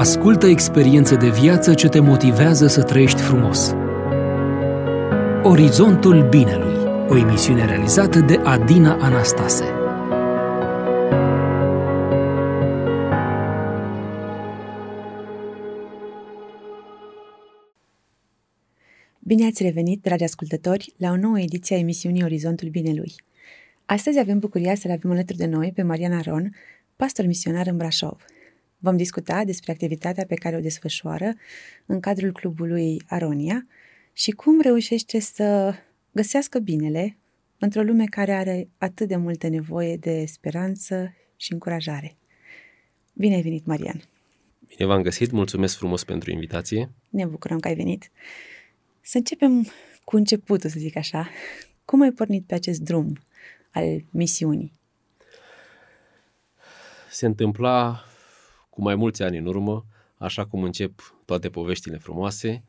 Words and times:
Ascultă 0.00 0.46
experiențe 0.46 1.16
de 1.16 1.28
viață 1.28 1.74
ce 1.74 1.88
te 1.88 2.00
motivează 2.00 2.66
să 2.66 2.82
trăiești 2.82 3.20
frumos. 3.20 3.74
Orizontul 5.42 6.28
Binelui, 6.28 7.06
o 7.08 7.16
emisiune 7.16 7.64
realizată 7.66 8.20
de 8.20 8.34
Adina 8.34 8.96
Anastase. 9.00 9.64
Bine 19.18 19.46
ați 19.46 19.62
revenit, 19.62 20.02
dragi 20.02 20.24
ascultători, 20.24 20.94
la 20.96 21.10
o 21.10 21.16
nouă 21.16 21.40
ediție 21.40 21.76
a 21.76 21.78
emisiunii 21.78 22.22
Orizontul 22.22 22.68
Binelui. 22.68 23.14
Astăzi 23.84 24.18
avem 24.18 24.38
bucuria 24.38 24.74
să-l 24.74 24.90
avem 24.90 25.10
alături 25.10 25.38
de 25.38 25.46
noi 25.46 25.72
pe 25.74 25.82
Mariana 25.82 26.20
Ron, 26.20 26.54
pastor 26.96 27.26
misionar 27.26 27.66
în 27.66 27.76
Brașov. 27.76 28.24
Vom 28.82 28.96
discuta 28.96 29.44
despre 29.44 29.72
activitatea 29.72 30.24
pe 30.26 30.34
care 30.34 30.56
o 30.56 30.60
desfășoară 30.60 31.34
în 31.86 32.00
cadrul 32.00 32.32
clubului 32.32 33.02
Aronia 33.08 33.66
și 34.12 34.30
cum 34.30 34.60
reușește 34.60 35.18
să 35.18 35.74
găsească 36.12 36.58
binele 36.58 37.16
într-o 37.58 37.82
lume 37.82 38.04
care 38.04 38.32
are 38.32 38.68
atât 38.78 39.08
de 39.08 39.16
multă 39.16 39.48
nevoie 39.48 39.96
de 39.96 40.24
speranță 40.26 41.14
și 41.36 41.52
încurajare. 41.52 42.16
Bine 43.12 43.34
ai 43.34 43.42
venit, 43.42 43.66
Marian! 43.66 44.02
Bine 44.66 44.86
v-am 44.86 45.02
găsit, 45.02 45.30
mulțumesc 45.30 45.76
frumos 45.76 46.04
pentru 46.04 46.30
invitație. 46.30 46.90
Ne 47.10 47.26
bucurăm 47.26 47.60
că 47.60 47.68
ai 47.68 47.74
venit. 47.74 48.10
Să 49.00 49.16
începem 49.16 49.66
cu 50.04 50.16
începutul, 50.16 50.70
să 50.70 50.78
zic 50.78 50.96
așa. 50.96 51.28
Cum 51.84 52.00
ai 52.00 52.10
pornit 52.10 52.46
pe 52.46 52.54
acest 52.54 52.80
drum 52.80 53.16
al 53.70 54.04
misiunii? 54.10 54.72
Se 57.10 57.26
întâmpla 57.26 58.04
cu 58.80 58.86
mai 58.86 58.94
mulți 58.94 59.22
ani 59.22 59.38
în 59.38 59.46
urmă, 59.46 59.84
așa 60.16 60.44
cum 60.44 60.62
încep 60.62 61.14
toate 61.24 61.48
poveștile 61.48 61.96
frumoase. 61.96 62.64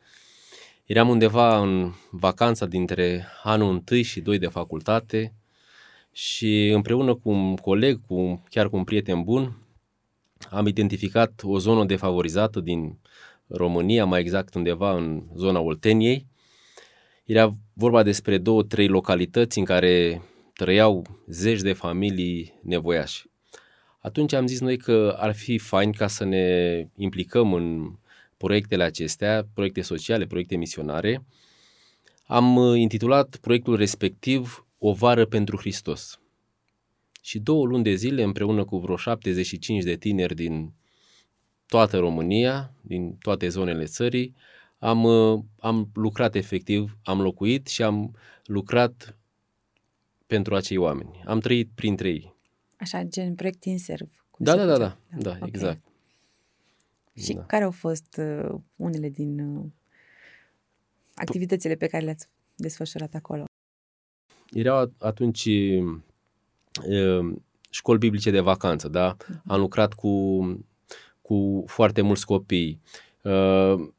Eram 0.85 1.09
undeva 1.09 1.61
în 1.61 1.91
vacanța 2.09 2.65
dintre 2.65 3.25
anul 3.43 3.83
1 3.91 4.01
și 4.01 4.21
2 4.21 4.37
de 4.37 4.47
facultate 4.47 5.33
și 6.11 6.67
împreună 6.67 7.15
cu 7.15 7.29
un 7.29 7.55
coleg, 7.55 7.99
cu, 8.07 8.43
chiar 8.49 8.69
cu 8.69 8.75
un 8.75 8.83
prieten 8.83 9.23
bun, 9.23 9.57
am 10.49 10.67
identificat 10.67 11.41
o 11.43 11.59
zonă 11.59 11.85
defavorizată 11.85 12.59
din 12.59 12.97
România, 13.47 14.05
mai 14.05 14.19
exact 14.19 14.53
undeva 14.53 14.95
în 14.95 15.23
zona 15.35 15.59
Olteniei. 15.59 16.27
Era 17.25 17.55
vorba 17.73 18.03
despre 18.03 18.37
două, 18.37 18.63
trei 18.63 18.87
localități 18.87 19.57
în 19.59 19.65
care 19.65 20.21
trăiau 20.53 21.05
zeci 21.27 21.61
de 21.61 21.73
familii 21.73 22.59
nevoiași. 22.63 23.30
Atunci 24.01 24.33
am 24.33 24.47
zis 24.47 24.59
noi 24.59 24.77
că 24.77 25.15
ar 25.19 25.35
fi 25.35 25.57
fain 25.57 25.91
ca 25.91 26.07
să 26.07 26.23
ne 26.23 26.87
implicăm 26.95 27.53
în 27.53 27.95
proiectele 28.37 28.83
acestea, 28.83 29.47
proiecte 29.53 29.81
sociale, 29.81 30.25
proiecte 30.25 30.55
misionare. 30.55 31.25
Am 32.25 32.55
uh, 32.55 32.79
intitulat 32.79 33.37
proiectul 33.41 33.75
respectiv 33.75 34.65
O 34.77 34.93
vară 34.93 35.25
pentru 35.25 35.57
Hristos. 35.57 36.19
Și 37.21 37.39
două 37.39 37.65
luni 37.65 37.83
de 37.83 37.93
zile, 37.93 38.23
împreună 38.23 38.65
cu 38.65 38.77
vreo 38.77 38.95
75 38.95 39.83
de 39.83 39.95
tineri 39.95 40.35
din 40.35 40.73
toată 41.67 41.99
România, 41.99 42.73
din 42.81 43.17
toate 43.17 43.47
zonele 43.47 43.85
țării, 43.85 44.35
am, 44.79 45.03
uh, 45.03 45.39
am 45.59 45.89
lucrat 45.93 46.35
efectiv, 46.35 46.97
am 47.03 47.21
locuit 47.21 47.67
și 47.67 47.83
am 47.83 48.15
lucrat 48.45 49.17
pentru 50.27 50.55
acei 50.55 50.77
oameni. 50.77 51.21
Am 51.25 51.39
trăit 51.39 51.69
printre 51.75 52.09
ei. 52.09 52.30
Așa, 52.81 53.03
gen 53.03 53.35
proiect 53.35 53.63
in 53.63 53.79
serv. 53.79 54.07
Da, 54.37 54.55
da, 54.55 54.65
da, 54.65 54.77
da, 54.77 54.97
da, 55.09 55.17
da, 55.17 55.29
okay. 55.29 55.47
exact. 55.47 55.81
Și 57.15 57.33
da. 57.33 57.43
care 57.43 57.63
au 57.63 57.71
fost 57.71 58.19
uh, 58.19 58.59
unele 58.75 59.09
din 59.09 59.39
uh, 59.39 59.65
activitățile 61.13 61.75
pe 61.75 61.87
care 61.87 62.03
le-ați 62.03 62.27
desfășurat 62.55 63.13
acolo? 63.13 63.43
Erau 64.49 64.93
atunci 64.99 65.45
uh, 65.45 67.33
școli 67.69 67.99
biblice 67.99 68.31
de 68.31 68.39
vacanță, 68.39 68.87
da? 68.87 69.15
Uh-huh. 69.15 69.41
Am 69.45 69.59
lucrat 69.59 69.93
cu, 69.93 70.39
cu 71.21 71.63
foarte 71.67 72.01
mulți 72.01 72.25
copii. 72.25 72.81
Uh, 73.23 73.89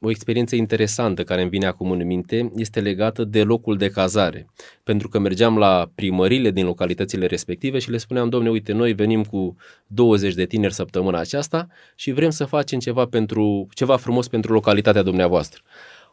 o 0.00 0.10
experiență 0.10 0.56
interesantă 0.56 1.22
care 1.22 1.40
îmi 1.40 1.50
vine 1.50 1.66
acum 1.66 1.90
în 1.90 2.06
minte 2.06 2.52
este 2.56 2.80
legată 2.80 3.24
de 3.24 3.42
locul 3.42 3.76
de 3.76 3.88
cazare. 3.88 4.46
Pentru 4.82 5.08
că 5.08 5.18
mergeam 5.18 5.58
la 5.58 5.90
primările 5.94 6.50
din 6.50 6.64
localitățile 6.64 7.26
respective 7.26 7.78
și 7.78 7.90
le 7.90 7.96
spuneam, 7.96 8.28
domne, 8.28 8.50
uite, 8.50 8.72
noi 8.72 8.92
venim 8.92 9.24
cu 9.24 9.56
20 9.86 10.34
de 10.34 10.46
tineri 10.46 10.74
săptămâna 10.74 11.18
aceasta 11.18 11.66
și 11.94 12.12
vrem 12.12 12.30
să 12.30 12.44
facem 12.44 12.78
ceva, 12.78 13.06
pentru, 13.06 13.66
ceva 13.70 13.96
frumos 13.96 14.28
pentru 14.28 14.52
localitatea 14.52 15.02
dumneavoastră. 15.02 15.62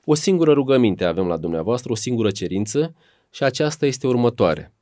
O 0.03 0.13
singură 0.13 0.51
rugăminte 0.51 1.03
avem 1.03 1.27
la 1.27 1.37
dumneavoastră, 1.37 1.91
o 1.91 1.95
singură 1.95 2.31
cerință 2.31 2.95
și 3.31 3.43
aceasta 3.43 3.85
este 3.85 4.07
următoare. 4.07 4.73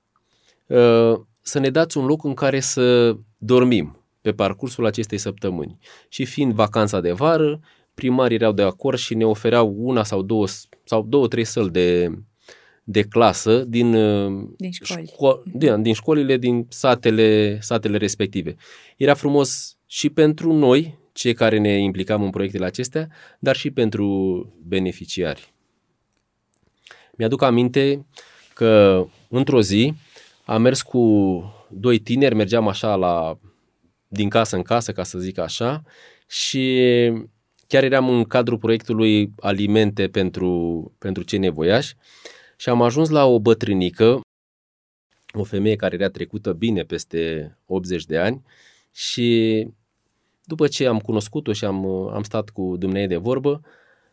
Uh, 0.67 1.19
să 1.41 1.59
ne 1.59 1.69
dați 1.69 1.97
un 1.97 2.05
loc 2.05 2.23
în 2.23 2.33
care 2.33 2.59
să 2.59 3.15
dormim 3.37 3.97
pe 4.21 4.31
parcursul 4.31 4.85
acestei 4.85 5.17
săptămâni. 5.17 5.77
Și 6.09 6.25
fiind 6.25 6.53
vacanța 6.53 7.01
de 7.01 7.11
vară, 7.11 7.59
primarii 7.93 8.35
erau 8.35 8.51
de 8.51 8.61
acord 8.61 8.97
și 8.97 9.15
ne 9.15 9.25
ofereau 9.25 9.73
una 9.77 10.03
sau 10.03 10.21
două, 10.21 10.45
sau 10.83 11.03
două, 11.03 11.27
trei 11.27 11.43
săli 11.43 11.69
de, 11.69 12.11
de 12.83 13.01
clasă 13.01 13.57
din, 13.57 13.93
uh, 13.93 14.49
din, 14.57 14.71
școli. 14.71 15.07
Șco- 15.07 15.53
din, 15.53 15.81
din 15.81 15.93
școlile 15.93 16.37
din 16.37 16.65
satele, 16.69 17.59
satele 17.61 17.97
respective. 17.97 18.55
Era 18.97 19.13
frumos 19.13 19.77
și 19.85 20.09
pentru 20.09 20.53
noi, 20.53 20.97
cei 21.11 21.33
care 21.33 21.57
ne 21.57 21.77
implicam 21.77 22.23
în 22.23 22.29
proiectele 22.29 22.65
acestea, 22.65 23.07
dar 23.39 23.55
și 23.55 23.71
pentru 23.71 24.05
beneficiari. 24.63 25.53
Mi-aduc 27.17 27.41
aminte 27.41 28.05
că 28.53 29.05
într-o 29.29 29.61
zi 29.61 29.93
am 30.45 30.61
mers 30.61 30.81
cu 30.81 31.43
doi 31.69 31.99
tineri, 31.99 32.35
mergeam 32.35 32.67
așa 32.67 32.95
la 32.95 33.39
din 34.07 34.29
casă 34.29 34.55
în 34.55 34.61
casă, 34.61 34.91
ca 34.91 35.03
să 35.03 35.19
zic 35.19 35.37
așa, 35.37 35.83
și 36.27 36.81
Chiar 37.67 37.83
eram 37.83 38.09
în 38.09 38.23
cadrul 38.23 38.57
proiectului 38.57 39.33
Alimente 39.39 40.07
pentru, 40.07 40.91
pentru 40.97 41.23
cei 41.23 41.39
nevoiași 41.39 41.95
și 42.57 42.69
am 42.69 42.81
ajuns 42.81 43.09
la 43.09 43.25
o 43.25 43.39
bătrânică, 43.39 44.21
o 45.33 45.43
femeie 45.43 45.75
care 45.75 45.95
era 45.95 46.09
trecută 46.09 46.53
bine 46.53 46.83
peste 46.83 47.57
80 47.65 48.05
de 48.05 48.17
ani 48.17 48.43
și 48.91 49.67
după 50.43 50.67
ce 50.67 50.85
am 50.85 50.99
cunoscut-o 50.99 51.53
și 51.53 51.65
am, 51.65 51.85
am 51.87 52.23
stat 52.23 52.49
cu 52.49 52.61
dumneavoastră 52.77 53.17
de 53.17 53.23
vorbă, 53.23 53.61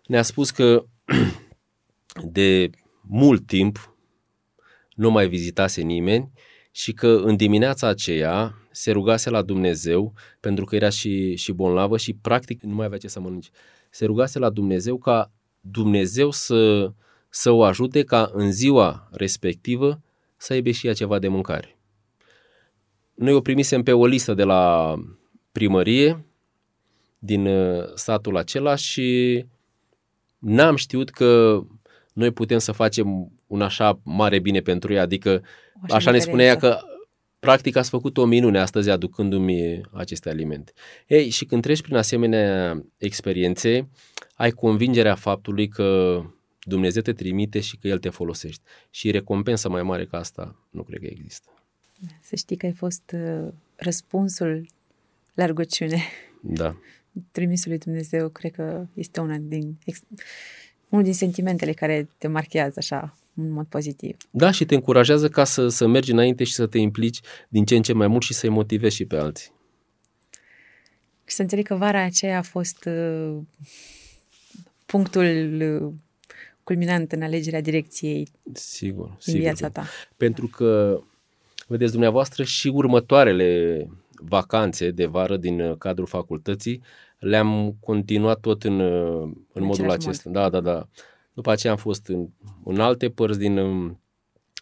ne-a 0.06 0.22
spus 0.22 0.50
că 0.50 0.84
de 2.32 2.70
mult 3.00 3.46
timp 3.46 3.94
nu 4.94 5.10
mai 5.10 5.28
vizitase 5.28 5.82
nimeni 5.82 6.30
și 6.80 6.92
că 6.92 7.08
în 7.08 7.36
dimineața 7.36 7.86
aceea 7.86 8.54
se 8.70 8.90
rugase 8.90 9.30
la 9.30 9.42
Dumnezeu 9.42 10.12
pentru 10.40 10.64
că 10.64 10.74
era 10.74 10.88
și, 10.88 11.36
și 11.36 11.52
bolnavă 11.52 11.96
și 11.96 12.12
practic 12.12 12.62
nu 12.62 12.74
mai 12.74 12.86
avea 12.86 12.98
ce 12.98 13.08
să 13.08 13.20
mănânce. 13.20 13.50
Se 13.90 14.04
rugase 14.04 14.38
la 14.38 14.50
Dumnezeu 14.50 14.98
ca 14.98 15.32
Dumnezeu 15.60 16.30
să, 16.30 16.92
să 17.28 17.50
o 17.50 17.64
ajute 17.64 18.02
ca 18.04 18.30
în 18.32 18.52
ziua 18.52 19.08
respectivă 19.12 20.00
să 20.36 20.52
aibă 20.52 20.70
și 20.70 20.86
ea 20.86 20.92
ceva 20.92 21.18
de 21.18 21.28
mâncare. 21.28 21.78
Noi 23.14 23.32
o 23.32 23.40
primisem 23.40 23.82
pe 23.82 23.92
o 23.92 24.06
listă 24.06 24.34
de 24.34 24.44
la 24.44 24.94
primărie 25.52 26.24
din 27.18 27.46
uh, 27.46 27.84
satul 27.94 28.36
acela 28.36 28.74
și 28.74 29.44
n-am 30.38 30.76
știut 30.76 31.10
că 31.10 31.62
noi 32.12 32.30
putem 32.30 32.58
să 32.58 32.72
facem 32.72 33.32
un 33.46 33.62
așa 33.62 34.00
mare 34.02 34.38
bine 34.38 34.60
pentru 34.60 34.92
ea, 34.92 35.02
adică 35.02 35.42
așa, 35.82 35.94
așa 35.94 36.10
ne 36.10 36.18
spunea 36.18 36.46
ea 36.46 36.56
că 36.56 36.78
practic 37.38 37.76
ați 37.76 37.90
făcut 37.90 38.16
o 38.16 38.24
minune 38.24 38.58
astăzi 38.58 38.90
aducându-mi 38.90 39.80
aceste 39.92 40.28
alimente. 40.28 40.72
Ei, 41.06 41.28
și 41.28 41.44
când 41.44 41.62
treci 41.62 41.82
prin 41.82 41.96
asemenea 41.96 42.82
experiențe, 42.96 43.88
ai 44.34 44.50
convingerea 44.50 45.14
faptului 45.14 45.68
că 45.68 46.20
Dumnezeu 46.60 47.02
te 47.02 47.12
trimite 47.12 47.60
și 47.60 47.76
că 47.76 47.88
El 47.88 47.98
te 47.98 48.08
folosește. 48.08 48.62
Și 48.90 49.10
recompensa 49.10 49.68
mai 49.68 49.82
mare 49.82 50.06
ca 50.06 50.18
asta 50.18 50.56
nu 50.70 50.82
cred 50.82 51.00
că 51.00 51.06
există. 51.06 51.54
Să 52.20 52.36
știi 52.36 52.56
că 52.56 52.66
ai 52.66 52.72
fost 52.72 53.14
uh, 53.14 53.52
răspunsul 53.76 54.66
la 55.34 55.46
rugăciune. 55.46 56.02
Da. 56.42 56.76
Trimisul 57.32 57.70
lui 57.70 57.78
Dumnezeu, 57.78 58.28
cred 58.28 58.52
că 58.52 58.86
este 58.94 59.20
una 59.20 59.36
din, 59.36 59.78
unul 60.88 61.04
din 61.04 61.14
sentimentele 61.14 61.72
care 61.72 62.08
te 62.18 62.28
marchează 62.28 62.74
așa 62.76 63.16
în 63.40 63.50
mod 63.50 63.66
pozitiv. 63.66 64.16
Da, 64.30 64.50
și 64.50 64.64
te 64.64 64.74
încurajează 64.74 65.28
ca 65.28 65.44
să, 65.44 65.68
să 65.68 65.86
mergi 65.86 66.12
înainte 66.12 66.44
și 66.44 66.52
să 66.52 66.66
te 66.66 66.78
implici 66.78 67.20
din 67.48 67.64
ce 67.64 67.76
în 67.76 67.82
ce 67.82 67.92
mai 67.92 68.06
mult 68.06 68.22
și 68.22 68.34
să-i 68.34 68.48
motivezi 68.48 68.94
și 68.94 69.04
pe 69.04 69.16
alții. 69.16 69.52
Și 71.24 71.34
să 71.34 71.42
înțeleg 71.42 71.66
că 71.66 71.74
vara 71.74 72.02
aceea 72.02 72.38
a 72.38 72.42
fost 72.42 72.84
uh, 72.84 73.36
punctul 74.86 75.60
uh, 75.60 75.92
culminant 76.62 77.12
în 77.12 77.22
alegerea 77.22 77.60
direcției 77.60 78.28
sigur, 78.52 79.08
în 79.08 79.16
sigur, 79.18 79.40
viața 79.40 79.68
ta. 79.68 79.84
Pentru 80.16 80.46
că, 80.46 81.00
vedeți 81.66 81.92
dumneavoastră, 81.92 82.42
și 82.42 82.68
următoarele 82.68 83.86
vacanțe 84.14 84.90
de 84.90 85.06
vară 85.06 85.36
din 85.36 85.60
uh, 85.60 85.76
cadrul 85.78 86.06
facultății 86.06 86.82
le-am 87.18 87.76
continuat 87.80 88.40
tot 88.40 88.64
în, 88.64 88.80
în, 88.80 89.34
în 89.52 89.64
modul 89.64 89.90
acesta. 89.90 90.30
Mod. 90.30 90.34
Da, 90.34 90.48
da, 90.48 90.60
da. 90.60 90.88
După 91.40 91.52
aceea 91.52 91.72
am 91.72 91.78
fost 91.78 92.06
în, 92.06 92.28
în 92.64 92.80
alte 92.80 93.08
părți 93.08 93.38
din, 93.38 93.56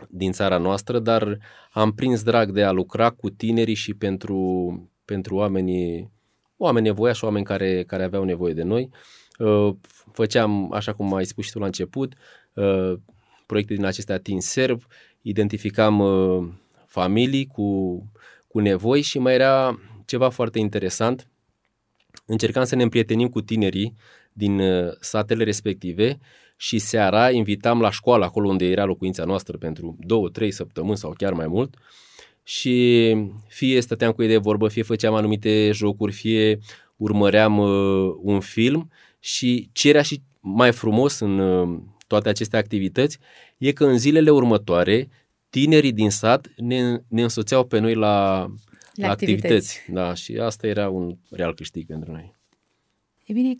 din 0.09 0.33
țara 0.33 0.59
noastră, 0.59 0.99
dar 0.99 1.39
am 1.73 1.93
prins 1.93 2.23
drag 2.23 2.51
de 2.51 2.63
a 2.65 2.71
lucra 2.71 3.11
cu 3.11 3.31
tinerii 3.31 3.75
și 3.75 3.95
pentru, 3.95 4.91
pentru 5.05 5.35
oamenii, 5.35 6.11
oameni 6.57 6.87
nevoiași, 6.87 7.25
oameni 7.25 7.45
care, 7.45 7.85
care 7.85 8.05
aveau 8.05 8.25
nevoie 8.25 8.53
de 8.53 8.63
noi. 8.63 8.91
Uh, 9.39 9.75
făceam, 10.13 10.73
așa 10.73 10.93
cum 10.93 11.15
ai 11.15 11.25
spus 11.25 11.45
și 11.45 11.51
tu 11.51 11.59
la 11.59 11.67
început, 11.67 12.15
uh, 12.55 12.93
proiecte 13.47 13.75
din 13.75 13.85
acestea 13.85 14.19
Teen 14.19 14.41
Serv, 14.41 14.87
identificam 15.23 16.01
uh, 16.01 16.49
familii 16.87 17.47
cu, 17.47 18.03
cu 18.47 18.59
nevoi 18.59 19.01
și 19.01 19.19
mai 19.19 19.35
era 19.35 19.81
ceva 20.05 20.29
foarte 20.29 20.59
interesant. 20.59 21.29
Încercam 22.27 22.65
să 22.65 22.77
ne 22.77 22.83
împrietenim 22.83 23.29
cu 23.29 23.41
tinerii 23.41 23.95
din 24.33 24.61
satele 25.01 25.45
respective 25.45 26.19
și 26.61 26.79
seara 26.79 27.31
invitam 27.31 27.81
la 27.81 27.91
școală, 27.91 28.25
acolo 28.25 28.49
unde 28.49 28.67
era 28.67 28.85
locuința 28.85 29.25
noastră, 29.25 29.57
pentru 29.57 29.97
două, 30.01 30.29
trei 30.29 30.51
săptămâni 30.51 30.97
sau 30.97 31.15
chiar 31.17 31.33
mai 31.33 31.47
mult 31.47 31.77
și 32.43 33.17
fie 33.47 33.81
stăteam 33.81 34.13
cu 34.13 34.23
ei 34.23 34.29
de 34.29 34.37
vorbă, 34.37 34.69
fie 34.69 34.83
făceam 34.83 35.15
anumite 35.15 35.71
jocuri, 35.73 36.13
fie 36.13 36.59
urmăream 36.97 37.59
uh, 37.59 38.15
un 38.23 38.41
film 38.41 38.91
și 39.19 39.69
ce 39.73 39.89
era 39.89 40.03
și 40.03 40.23
mai 40.41 40.73
frumos 40.73 41.19
în 41.19 41.39
uh, 41.39 41.79
toate 42.07 42.29
aceste 42.29 42.57
activități 42.57 43.19
e 43.59 43.73
că 43.73 43.85
în 43.85 43.99
zilele 43.99 44.31
următoare 44.31 45.09
tinerii 45.51 45.93
din 45.93 46.11
sat 46.11 46.49
ne, 46.57 47.01
ne 47.09 47.23
însoțeau 47.23 47.65
pe 47.65 47.79
noi 47.79 47.95
la, 47.95 48.41
la, 48.41 48.49
la 48.95 49.11
activități. 49.11 49.55
activități. 49.55 49.83
Da, 49.93 50.15
și 50.15 50.37
asta 50.37 50.67
era 50.67 50.89
un 50.89 51.17
real 51.31 51.55
câștig 51.55 51.87
pentru 51.87 52.13
noi. 52.13 52.35
E 53.25 53.33
bine, 53.33 53.59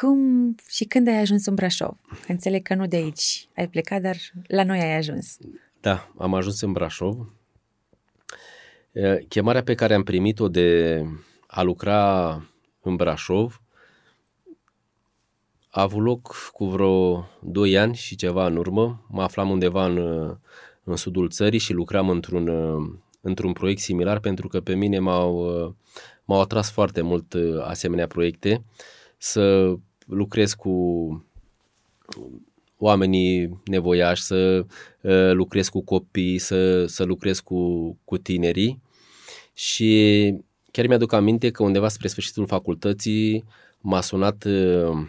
cum 0.00 0.54
și 0.68 0.84
când 0.84 1.08
ai 1.08 1.20
ajuns 1.20 1.46
în 1.46 1.54
Brașov? 1.54 1.96
Înțeleg 2.28 2.62
că 2.62 2.74
nu 2.74 2.86
de 2.86 2.96
aici 2.96 3.48
ai 3.56 3.68
plecat, 3.68 4.02
dar 4.02 4.16
la 4.46 4.64
noi 4.64 4.80
ai 4.80 4.96
ajuns. 4.96 5.36
Da, 5.80 6.12
am 6.18 6.34
ajuns 6.34 6.60
în 6.60 6.72
Brașov. 6.72 7.32
Chemarea 9.28 9.62
pe 9.62 9.74
care 9.74 9.94
am 9.94 10.02
primit-o 10.02 10.48
de 10.48 11.00
a 11.46 11.62
lucra 11.62 12.32
în 12.80 12.96
Brașov 12.96 13.62
a 15.70 15.82
avut 15.82 16.02
loc 16.02 16.50
cu 16.52 16.64
vreo 16.64 17.28
2 17.40 17.78
ani 17.78 17.94
și 17.94 18.16
ceva 18.16 18.46
în 18.46 18.56
urmă. 18.56 19.06
Mă 19.08 19.22
aflam 19.22 19.50
undeva 19.50 19.84
în, 19.84 19.96
în 20.84 20.96
sudul 20.96 21.28
țării 21.28 21.58
și 21.58 21.72
lucram 21.72 22.08
într-un, 22.08 22.48
într-un 23.20 23.52
proiect 23.52 23.80
similar 23.80 24.20
pentru 24.20 24.48
că 24.48 24.60
pe 24.60 24.74
mine 24.74 24.98
m-au, 24.98 25.44
m-au 26.24 26.40
atras 26.40 26.70
foarte 26.70 27.00
mult 27.00 27.34
asemenea 27.60 28.06
proiecte 28.06 28.64
să 29.22 29.74
lucrez 30.06 30.54
cu 30.54 30.74
oamenii 32.78 33.60
nevoiași, 33.64 34.22
să 34.22 34.66
uh, 35.00 35.32
lucrez 35.32 35.68
cu 35.68 35.84
copii, 35.84 36.38
să, 36.38 36.86
să 36.86 37.04
lucrez 37.04 37.40
cu, 37.40 37.92
cu 38.04 38.18
tinerii 38.18 38.82
și 39.54 40.34
chiar 40.70 40.86
mi-aduc 40.86 41.12
aminte 41.12 41.50
că 41.50 41.62
undeva 41.62 41.88
spre 41.88 42.08
sfârșitul 42.08 42.46
facultății 42.46 43.44
m-a 43.80 44.00
sunat 44.00 44.44
uh, 44.44 45.06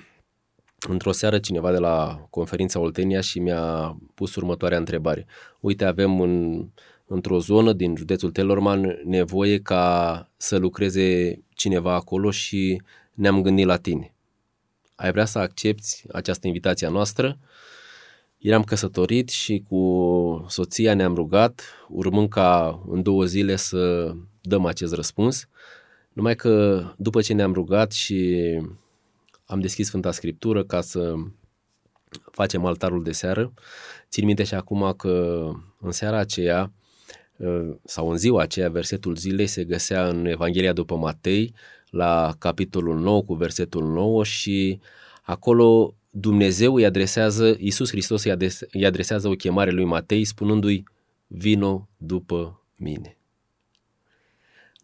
într-o 0.89 1.11
seară 1.11 1.39
cineva 1.39 1.71
de 1.71 1.77
la 1.77 2.27
conferința 2.29 2.79
Oltenia 2.79 3.21
și 3.21 3.39
mi-a 3.39 3.97
pus 4.13 4.35
următoarea 4.35 4.77
întrebare. 4.77 5.25
Uite, 5.59 5.85
avem 5.85 6.21
în, 6.21 6.65
într-o 7.05 7.39
zonă 7.39 7.73
din 7.73 7.95
județul 7.95 8.31
Telorman 8.31 8.99
nevoie 9.05 9.59
ca 9.59 10.29
să 10.37 10.57
lucreze 10.57 11.39
cineva 11.53 11.93
acolo 11.93 12.31
și 12.31 12.81
ne-am 13.13 13.41
gândit 13.41 13.65
la 13.65 13.77
tine. 13.77 14.13
Ai 14.95 15.11
vrea 15.11 15.25
să 15.25 15.39
accepti 15.39 16.03
această 16.11 16.47
invitație 16.47 16.87
a 16.87 16.89
noastră? 16.89 17.37
Eram 18.37 18.63
căsătorit 18.63 19.29
și 19.29 19.63
cu 19.69 20.45
soția 20.49 20.93
ne-am 20.93 21.15
rugat, 21.15 21.63
urmând 21.89 22.29
ca 22.29 22.81
în 22.87 23.01
două 23.01 23.25
zile 23.25 23.55
să 23.55 24.13
dăm 24.41 24.65
acest 24.65 24.93
răspuns. 24.93 25.47
Numai 26.13 26.35
că 26.35 26.83
după 26.97 27.21
ce 27.21 27.33
ne-am 27.33 27.53
rugat 27.53 27.91
și 27.91 28.39
am 29.45 29.59
deschis 29.59 29.87
Sfânta 29.87 30.11
Scriptură 30.11 30.63
ca 30.63 30.81
să 30.81 31.13
facem 32.31 32.65
altarul 32.65 33.03
de 33.03 33.11
seară, 33.11 33.53
țin 34.09 34.25
minte 34.25 34.43
și 34.43 34.53
acum 34.53 34.93
că 34.97 35.45
în 35.79 35.91
seara 35.91 36.17
aceea 36.17 36.71
sau 37.85 38.09
în 38.09 38.17
ziua 38.17 38.41
aceea, 38.41 38.69
versetul 38.69 39.15
zilei 39.15 39.47
se 39.47 39.63
găsea 39.63 40.07
în 40.07 40.25
Evanghelia 40.25 40.73
după 40.73 40.95
Matei, 40.95 41.53
la 41.93 42.35
capitolul 42.39 42.99
9 42.99 43.23
cu 43.23 43.33
versetul 43.33 43.83
9 43.83 44.23
și 44.23 44.79
acolo 45.21 45.95
Dumnezeu 46.09 46.75
îi 46.75 46.85
adresează, 46.85 47.55
Iisus 47.59 47.89
Hristos 47.89 48.23
îi 48.71 48.85
adresează 48.85 49.27
o 49.27 49.33
chemare 49.33 49.71
lui 49.71 49.83
Matei 49.83 50.23
spunându-i 50.23 50.83
vino 51.27 51.89
după 51.97 52.61
mine. 52.77 53.17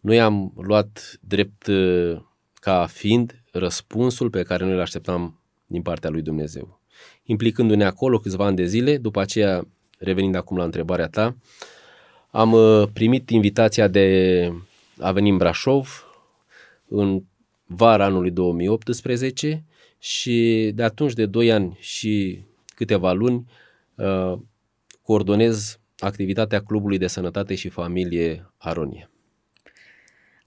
Noi 0.00 0.20
am 0.20 0.52
luat 0.56 1.18
drept 1.20 1.66
uh, 1.66 2.20
ca 2.54 2.86
fiind 2.86 3.42
răspunsul 3.52 4.30
pe 4.30 4.42
care 4.42 4.64
noi 4.64 4.72
îl 4.72 4.80
așteptam 4.80 5.40
din 5.66 5.82
partea 5.82 6.10
lui 6.10 6.22
Dumnezeu. 6.22 6.80
Implicându-ne 7.24 7.84
acolo 7.84 8.18
câțiva 8.18 8.44
ani 8.44 8.56
de 8.56 8.64
zile, 8.64 8.96
după 8.96 9.20
aceea, 9.20 9.66
revenind 9.98 10.34
acum 10.34 10.56
la 10.56 10.64
întrebarea 10.64 11.08
ta, 11.08 11.36
am 12.30 12.52
uh, 12.52 12.88
primit 12.92 13.30
invitația 13.30 13.88
de 13.88 14.52
a 14.98 15.12
veni 15.12 15.30
în 15.30 15.36
Brașov 15.36 16.09
în 16.90 17.22
vara 17.64 18.04
anului 18.04 18.30
2018 18.30 19.64
și 19.98 20.70
de 20.74 20.82
atunci, 20.82 21.12
de 21.12 21.26
2 21.26 21.52
ani 21.52 21.76
și 21.80 22.44
câteva 22.74 23.12
luni, 23.12 23.50
uh, 23.94 24.38
coordonez 25.02 25.80
activitatea 25.98 26.62
Clubului 26.62 26.98
de 26.98 27.06
Sănătate 27.06 27.54
și 27.54 27.68
Familie 27.68 28.52
Aronia. 28.56 29.10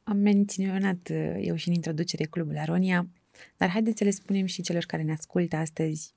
Am 0.04 0.18
menționat 0.18 1.10
uh, 1.12 1.36
eu 1.42 1.56
și 1.56 1.68
în 1.68 1.74
introducere 1.74 2.24
Clubul 2.24 2.58
Aronia, 2.58 3.08
dar 3.58 3.70
haideți 3.70 3.98
să 3.98 4.04
le 4.04 4.10
spunem 4.10 4.46
și 4.46 4.62
celor 4.62 4.84
care 4.84 5.04
ne 5.04 5.12
ascultă 5.12 5.56
astăzi 5.56 6.14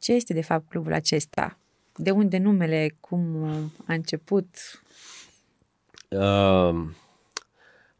ce 0.00 0.12
este 0.12 0.32
de 0.32 0.42
fapt 0.42 0.68
clubul 0.68 0.92
acesta, 0.92 1.58
de 1.96 2.10
unde 2.10 2.38
numele, 2.38 2.96
cum 3.00 3.44
a 3.86 3.92
început? 3.92 4.56
Uh, 6.08 6.90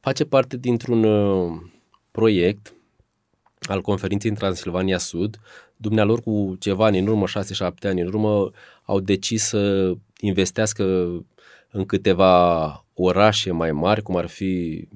face 0.00 0.25
parte 0.25 0.56
dintr-un 0.56 1.05
uh, 1.05 1.61
proiect 2.11 2.75
al 3.61 3.80
conferinței 3.80 4.30
în 4.30 4.37
Transilvania 4.37 4.99
Sud, 4.99 5.40
dumnealor 5.76 6.21
cu 6.21 6.57
ceva 6.59 6.85
ani 6.85 6.99
în 6.99 7.07
urmă, 7.07 7.25
6-7 7.28 7.30
ani 7.83 8.00
în 8.00 8.07
urmă, 8.07 8.50
au 8.83 9.00
decis 9.00 9.42
să 9.42 9.92
investească 10.21 10.85
în 11.71 11.85
câteva 11.87 12.85
orașe 12.95 13.50
mai 13.50 13.73
mari, 13.73 14.02
cum 14.02 14.16
ar 14.16 14.26
fi 14.26 14.88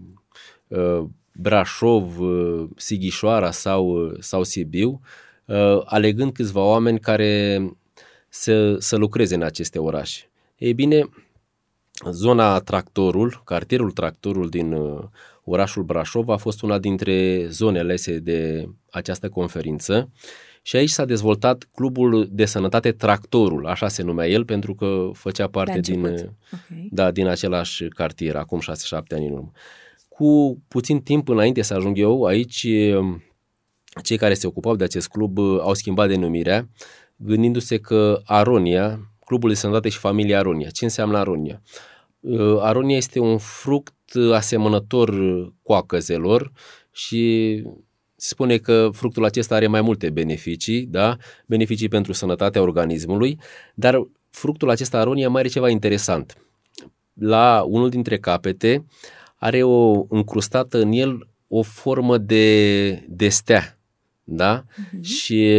uh, 0.69 1.05
Brașov, 1.33 2.19
uh, 2.19 2.69
Sighișoara 2.77 3.51
sau, 3.51 3.87
uh, 3.89 4.17
sau 4.19 4.43
Sibiu, 4.43 5.01
uh, 5.45 5.81
alegând 5.85 6.33
câțiva 6.33 6.61
oameni 6.61 7.01
care 7.01 7.63
să, 8.29 8.77
să 8.79 8.97
lucreze 8.97 9.35
în 9.35 9.43
aceste 9.43 9.79
orașe. 9.79 10.31
Ei 10.57 10.75
bine, 10.75 11.09
zona 12.11 12.59
Tractorul, 12.59 13.43
cartierul 13.45 13.91
Tractorul 13.91 14.49
din 14.49 14.73
uh, 14.73 15.03
orașul 15.45 15.83
Brașov 15.83 16.29
a 16.29 16.37
fost 16.37 16.63
una 16.63 16.79
dintre 16.79 17.47
zonele 17.49 17.79
alese 17.79 18.19
de 18.19 18.69
această 18.91 19.29
conferință 19.29 20.11
și 20.63 20.77
aici 20.77 20.91
s-a 20.91 21.05
dezvoltat 21.05 21.69
Clubul 21.75 22.29
de 22.31 22.45
Sănătate 22.45 22.93
Tractorul, 22.93 23.67
așa 23.67 23.89
se 23.89 24.03
numea 24.03 24.29
el, 24.29 24.45
pentru 24.45 24.75
că 24.75 25.11
făcea 25.13 25.47
parte 25.47 25.81
din, 25.81 26.05
okay. 26.05 26.89
da, 26.91 27.11
din 27.11 27.27
același 27.27 27.89
cartier, 27.89 28.37
acum 28.37 28.61
6-7 28.61 28.65
ani 29.11 29.27
în 29.27 29.33
urmă. 29.33 29.51
Cu 30.09 30.59
puțin 30.69 31.01
timp 31.01 31.29
înainte 31.29 31.63
să 31.63 31.75
ajung 31.75 31.99
eu 31.99 32.25
aici, 32.25 32.67
cei 34.03 34.17
care 34.17 34.35
se 34.35 34.47
ocupau 34.47 34.77
de 34.77 34.85
acest 34.85 35.09
club 35.09 35.39
au 35.39 35.75
schimbat 35.75 36.09
denumirea, 36.09 36.69
gândindu-se 37.17 37.79
că 37.79 38.21
Aronia, 38.25 39.14
Clubul 39.25 39.49
de 39.49 39.55
Sănătate 39.55 39.89
și 39.89 39.99
Familie 39.99 40.37
Aronia. 40.37 40.69
Ce 40.69 40.85
înseamnă 40.85 41.19
Aronia? 41.19 41.63
Aronia 42.61 42.97
este 42.97 43.19
un 43.19 43.39
fruct 43.39 43.95
asemănător 44.33 45.13
coacăzelor 45.63 46.53
și 46.91 47.63
se 48.17 48.29
spune 48.29 48.57
că 48.57 48.89
fructul 48.93 49.25
acesta 49.25 49.55
are 49.55 49.67
mai 49.67 49.81
multe 49.81 50.11
beneficii, 50.11 50.87
da? 50.87 51.17
beneficii 51.47 51.89
pentru 51.89 52.13
sănătatea 52.13 52.63
organismului, 52.63 53.39
dar 53.75 54.03
fructul 54.31 54.71
acesta 54.71 54.99
aronia 54.99 55.29
mai 55.29 55.41
are 55.41 55.49
ceva 55.49 55.69
interesant. 55.69 56.39
La 57.15 57.65
unul 57.67 57.89
dintre 57.89 58.19
capete 58.19 58.85
are 59.37 59.63
o 59.63 60.05
încrustată 60.09 60.79
în 60.79 60.93
el 60.93 61.29
o 61.49 61.63
formă 61.63 62.19
de, 62.19 62.91
de 63.09 63.29
stea, 63.29 63.79
da? 64.25 64.65
Uh-huh. 64.65 65.01
Și 65.01 65.51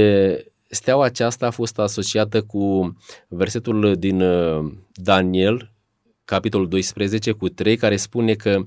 steaua 0.75 1.05
aceasta 1.05 1.45
a 1.45 1.51
fost 1.51 1.79
asociată 1.79 2.41
cu 2.41 2.95
versetul 3.27 3.95
din 3.95 4.21
uh, 4.21 4.71
Daniel, 4.93 5.71
capitolul 6.25 6.67
12 6.67 7.31
cu 7.31 7.49
3, 7.49 7.77
care 7.77 7.95
spune 7.95 8.33
că 8.33 8.61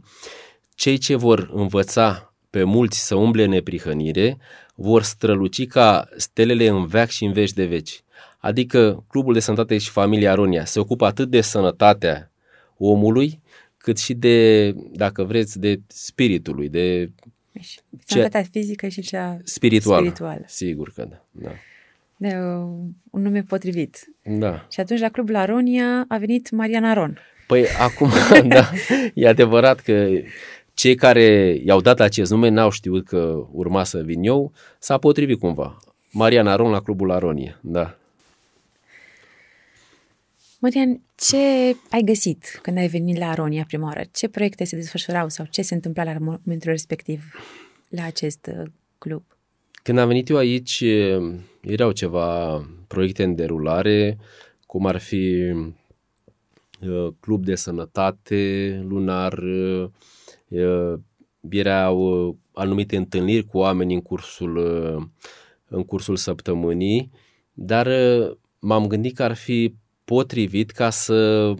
cei 0.74 0.98
ce 0.98 1.16
vor 1.16 1.50
învăța 1.52 2.32
pe 2.50 2.58
pe 2.58 2.62
mulți 2.62 3.06
să 3.06 3.14
umble 3.14 3.44
în 3.44 3.50
neprihănire, 3.50 4.38
vor 4.74 5.02
străluci 5.02 5.66
ca 5.66 6.08
stelele 6.16 6.66
în 6.66 6.86
veac 6.86 7.08
și 7.08 7.24
în 7.24 7.32
veci 7.32 7.52
de 7.52 7.66
veci. 7.66 8.02
Adică 8.38 9.04
Clubul 9.08 9.32
de 9.32 9.40
Sănătate 9.40 9.78
și 9.78 9.90
Familia 9.90 10.30
Aronia 10.30 10.64
se 10.64 10.80
ocupă 10.80 11.06
atât 11.06 11.30
de 11.30 11.40
sănătatea 11.40 12.30
omului, 12.76 13.40
cât 13.76 13.98
și 13.98 14.14
de, 14.14 14.70
dacă 14.92 15.24
vreți, 15.24 15.58
de 15.58 15.80
spiritului, 15.86 16.68
de 16.68 17.10
Și 17.60 17.80
Sănătatea 18.04 18.42
fizică 18.50 18.88
și 18.88 19.00
cea 19.00 19.38
spirituală. 19.44 20.00
spirituală. 20.00 20.44
Sigur 20.46 20.92
că 20.94 21.04
da. 21.10 21.24
da. 21.30 21.50
De, 22.20 22.26
uh, 22.26 22.88
un 23.10 23.22
nume 23.22 23.42
potrivit. 23.42 24.04
Da. 24.24 24.66
Și 24.70 24.80
atunci 24.80 25.00
la 25.00 25.08
Clubul 25.08 25.36
Aronia 25.36 26.04
a 26.08 26.16
venit 26.16 26.50
Mariana 26.50 26.90
Aron. 26.90 27.18
Păi 27.46 27.66
acum, 27.80 28.10
da, 28.54 28.70
e 29.14 29.28
adevărat 29.28 29.80
că 29.80 30.08
cei 30.74 30.94
care 30.94 31.58
i-au 31.64 31.80
dat 31.80 32.00
acest 32.00 32.30
nume 32.30 32.48
n-au 32.48 32.70
știut 32.70 33.06
că 33.06 33.46
urma 33.52 33.84
să 33.84 34.02
vin 34.02 34.22
eu, 34.22 34.52
s-a 34.78 34.98
potrivit 34.98 35.38
cumva. 35.38 35.78
Marian 36.10 36.46
Aron 36.46 36.70
la 36.70 36.82
Clubul 36.82 37.10
Aronie, 37.10 37.58
da. 37.62 37.98
Marian, 40.58 41.00
ce 41.14 41.36
ai 41.90 42.02
găsit 42.04 42.58
când 42.62 42.76
ai 42.76 42.88
venit 42.88 43.18
la 43.18 43.30
Aronia 43.30 43.64
prima 43.66 43.86
oară? 43.86 44.02
Ce 44.12 44.28
proiecte 44.28 44.64
se 44.64 44.76
desfășurau 44.76 45.28
sau 45.28 45.46
ce 45.50 45.62
se 45.62 45.74
întâmpla 45.74 46.04
la 46.04 46.16
momentul 46.18 46.70
respectiv 46.70 47.24
la 47.88 48.04
acest 48.04 48.50
uh, 48.56 48.70
club? 48.98 49.22
Când 49.88 50.00
am 50.00 50.06
venit 50.06 50.28
eu 50.28 50.36
aici, 50.36 50.80
e, 50.80 51.20
erau 51.60 51.92
ceva 51.92 52.60
proiecte 52.86 53.22
în 53.22 53.34
derulare, 53.34 54.18
cum 54.66 54.86
ar 54.86 54.98
fi 54.98 55.24
e, 55.24 55.54
club 57.20 57.44
de 57.44 57.54
sănătate 57.54 58.84
lunar, 58.88 59.38
e, 59.38 59.90
e, 60.48 60.98
erau 61.48 62.36
anumite 62.52 62.96
întâlniri 62.96 63.44
cu 63.44 63.58
oameni 63.58 63.94
în 63.94 64.00
cursul, 64.00 64.58
e, 64.58 64.96
în 65.68 65.84
cursul 65.84 66.16
săptămânii, 66.16 67.10
dar 67.52 67.86
e, 67.86 68.30
m-am 68.58 68.86
gândit 68.86 69.16
că 69.16 69.22
ar 69.22 69.34
fi 69.34 69.74
potrivit 70.04 70.70
ca 70.70 70.90
să 70.90 71.54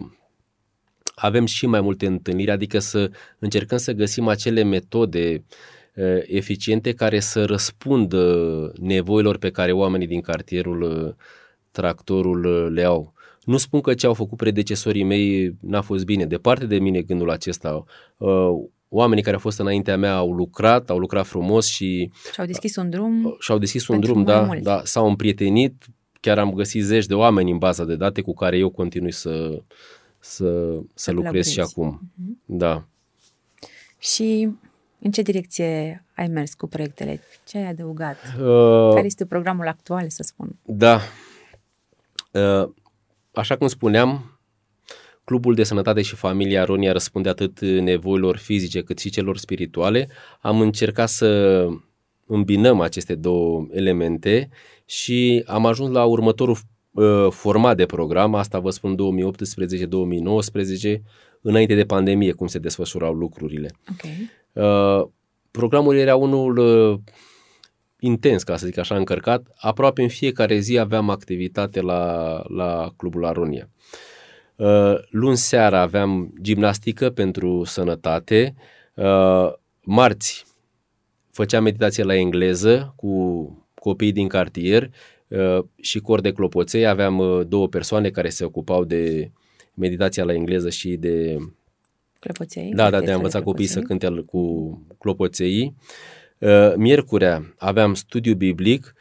avem 1.15 1.45
și 1.45 1.65
mai 1.65 1.81
multe 1.81 2.05
întâlniri, 2.05 2.51
adică 2.51 2.79
să 2.79 3.11
încercăm 3.39 3.77
să 3.77 3.91
găsim 3.91 4.27
acele 4.27 4.63
metode 4.63 5.33
uh, 5.33 5.78
eficiente 6.25 6.93
care 6.93 7.19
să 7.19 7.45
răspundă 7.45 8.71
nevoilor 8.81 9.37
pe 9.37 9.49
care 9.49 9.71
oamenii 9.71 10.07
din 10.07 10.21
cartierul 10.21 10.81
uh, 10.81 11.13
tractorul 11.71 12.45
uh, 12.45 12.67
le 12.71 12.83
au. 12.83 13.13
Nu 13.43 13.57
spun 13.57 13.81
că 13.81 13.93
ce 13.93 14.05
au 14.05 14.13
făcut 14.13 14.37
predecesorii 14.37 15.03
mei 15.03 15.55
n-a 15.59 15.81
fost 15.81 16.05
bine, 16.05 16.25
departe 16.25 16.65
de 16.65 16.79
mine 16.79 17.01
gândul 17.01 17.29
acesta. 17.29 17.83
Oamenii 18.89 19.23
care 19.23 19.35
au 19.35 19.41
fost 19.41 19.59
înaintea 19.59 19.97
mea 19.97 20.15
au 20.15 20.31
lucrat, 20.33 20.89
au 20.89 20.97
lucrat 20.97 21.25
frumos 21.25 21.65
și 21.67 22.11
Și-au 22.33 22.45
deschis 22.47 22.75
un 22.75 22.89
drum. 22.89 23.35
și-au 23.39 23.57
deschis 23.57 23.87
un 23.87 23.95
Pentru 23.99 24.13
drum, 24.13 24.23
mai 24.25 24.35
da, 24.35 24.41
mulți. 24.45 24.63
da, 24.63 24.81
s-au 24.83 25.07
împrietenit, 25.07 25.85
chiar 26.19 26.37
am 26.39 26.53
găsit 26.53 26.83
zeci 26.83 27.05
de 27.05 27.13
oameni 27.13 27.51
în 27.51 27.57
baza 27.57 27.85
de 27.85 27.95
date 27.95 28.21
cu 28.21 28.33
care 28.33 28.57
eu 28.57 28.69
continui 28.69 29.11
să, 29.11 29.61
să, 30.19 30.79
să 30.93 31.11
lucrez 31.11 31.47
și 31.47 31.55
colaborezi. 31.55 31.79
acum. 31.79 32.11
Da. 32.45 32.83
Și 33.97 34.49
în 34.99 35.11
ce 35.11 35.21
direcție 35.21 36.05
ai 36.15 36.27
mers 36.27 36.53
cu 36.53 36.67
proiectele? 36.67 37.21
Ce 37.47 37.57
ai 37.57 37.67
adăugat? 37.67 38.17
Uh, 38.39 38.93
Care 38.93 39.05
este 39.05 39.25
programul 39.25 39.67
actual, 39.67 40.09
să 40.09 40.23
spun? 40.23 40.55
Da. 40.65 40.99
Uh, 42.31 42.69
Așa 43.33 43.57
cum 43.57 43.67
spuneam, 43.67 44.39
Clubul 45.23 45.55
de 45.55 45.63
Sănătate 45.63 46.01
și 46.01 46.15
Familia 46.15 46.63
Ronia 46.63 46.91
răspunde 46.91 47.29
atât 47.29 47.59
nevoilor 47.59 48.37
fizice 48.37 48.81
cât 48.81 48.99
și 48.99 49.09
celor 49.09 49.37
spirituale. 49.37 50.09
Am 50.41 50.61
încercat 50.61 51.09
să 51.09 51.67
îmbinăm 52.25 52.79
aceste 52.79 53.15
două 53.15 53.67
elemente 53.71 54.49
și 54.85 55.43
am 55.47 55.65
ajuns 55.65 55.91
la 55.91 56.05
următorul 56.05 56.57
uh, 56.91 57.27
format 57.29 57.77
de 57.77 57.85
program, 57.85 58.35
asta 58.35 58.59
vă 58.59 58.69
spun 58.69 58.95
2018-2019, 60.97 61.01
înainte 61.41 61.75
de 61.75 61.83
pandemie, 61.83 62.31
cum 62.31 62.47
se 62.47 62.59
desfășurau 62.59 63.13
lucrurile. 63.13 63.69
Ok. 63.91 64.11
Uh, 64.59 65.07
programul 65.51 65.95
era 65.95 66.15
unul 66.15 66.57
uh, 66.57 66.99
intens, 67.99 68.43
ca 68.43 68.57
să 68.57 68.65
zic 68.65 68.77
așa, 68.77 68.95
încărcat. 68.95 69.47
Aproape 69.57 70.01
în 70.01 70.07
fiecare 70.07 70.57
zi 70.57 70.77
aveam 70.77 71.09
activitate 71.09 71.81
la, 71.81 72.43
la 72.47 72.93
Clubul 72.97 73.25
Aronia. 73.25 73.69
Uh, 74.55 74.93
luni 75.09 75.37
seara 75.37 75.79
aveam 75.79 76.33
gimnastică 76.41 77.09
pentru 77.09 77.63
sănătate. 77.63 78.55
Uh, 78.93 79.53
marți 79.81 80.45
făceam 81.31 81.63
meditație 81.63 82.03
la 82.03 82.15
engleză 82.15 82.93
cu 82.95 83.13
copiii 83.73 84.11
din 84.11 84.27
cartier 84.27 84.89
uh, 85.27 85.59
și 85.81 85.99
cor 85.99 86.21
de 86.21 86.31
clopoței. 86.31 86.87
Aveam 86.87 87.17
uh, 87.17 87.47
două 87.47 87.67
persoane 87.67 88.09
care 88.09 88.29
se 88.29 88.43
ocupau 88.43 88.83
de 88.83 89.31
meditația 89.73 90.23
la 90.23 90.33
engleză 90.33 90.69
și 90.69 90.95
de 90.95 91.37
Clopoței? 92.19 92.71
da, 92.75 92.83
da, 92.83 92.89
de 92.89 92.95
orchestra 92.95 93.13
a 93.13 93.15
învăța 93.15 93.41
copiii 93.41 93.67
să 93.67 93.79
clopoței. 93.79 93.99
cânte 93.99 94.15
al- 94.19 94.25
cu 94.25 94.81
clopoței. 94.97 95.75
Uh, 96.37 96.73
Miercurea 96.75 97.53
aveam 97.57 97.93
studiu 97.93 98.33
biblic, 98.35 98.93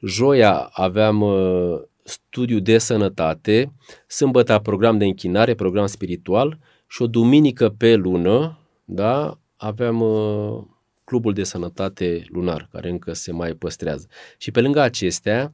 joia 0.00 0.70
aveam 0.72 1.20
uh, 1.20 1.80
studiu 2.04 2.58
de 2.58 2.78
sănătate, 2.78 3.72
sâmbătă 4.06 4.58
program 4.58 4.98
de 4.98 5.04
închinare, 5.04 5.54
program 5.54 5.86
spiritual 5.86 6.58
și 6.86 7.02
o 7.02 7.06
duminică 7.06 7.68
pe 7.68 7.94
lună, 7.94 8.58
da, 8.84 9.38
aveam 9.56 10.00
uh, 10.00 10.62
clubul 11.04 11.32
de 11.32 11.42
sănătate 11.42 12.24
lunar, 12.28 12.68
care 12.72 12.88
încă 12.88 13.12
se 13.12 13.32
mai 13.32 13.52
păstrează. 13.52 14.06
Și 14.38 14.50
pe 14.50 14.60
lângă 14.60 14.80
acestea, 14.80 15.52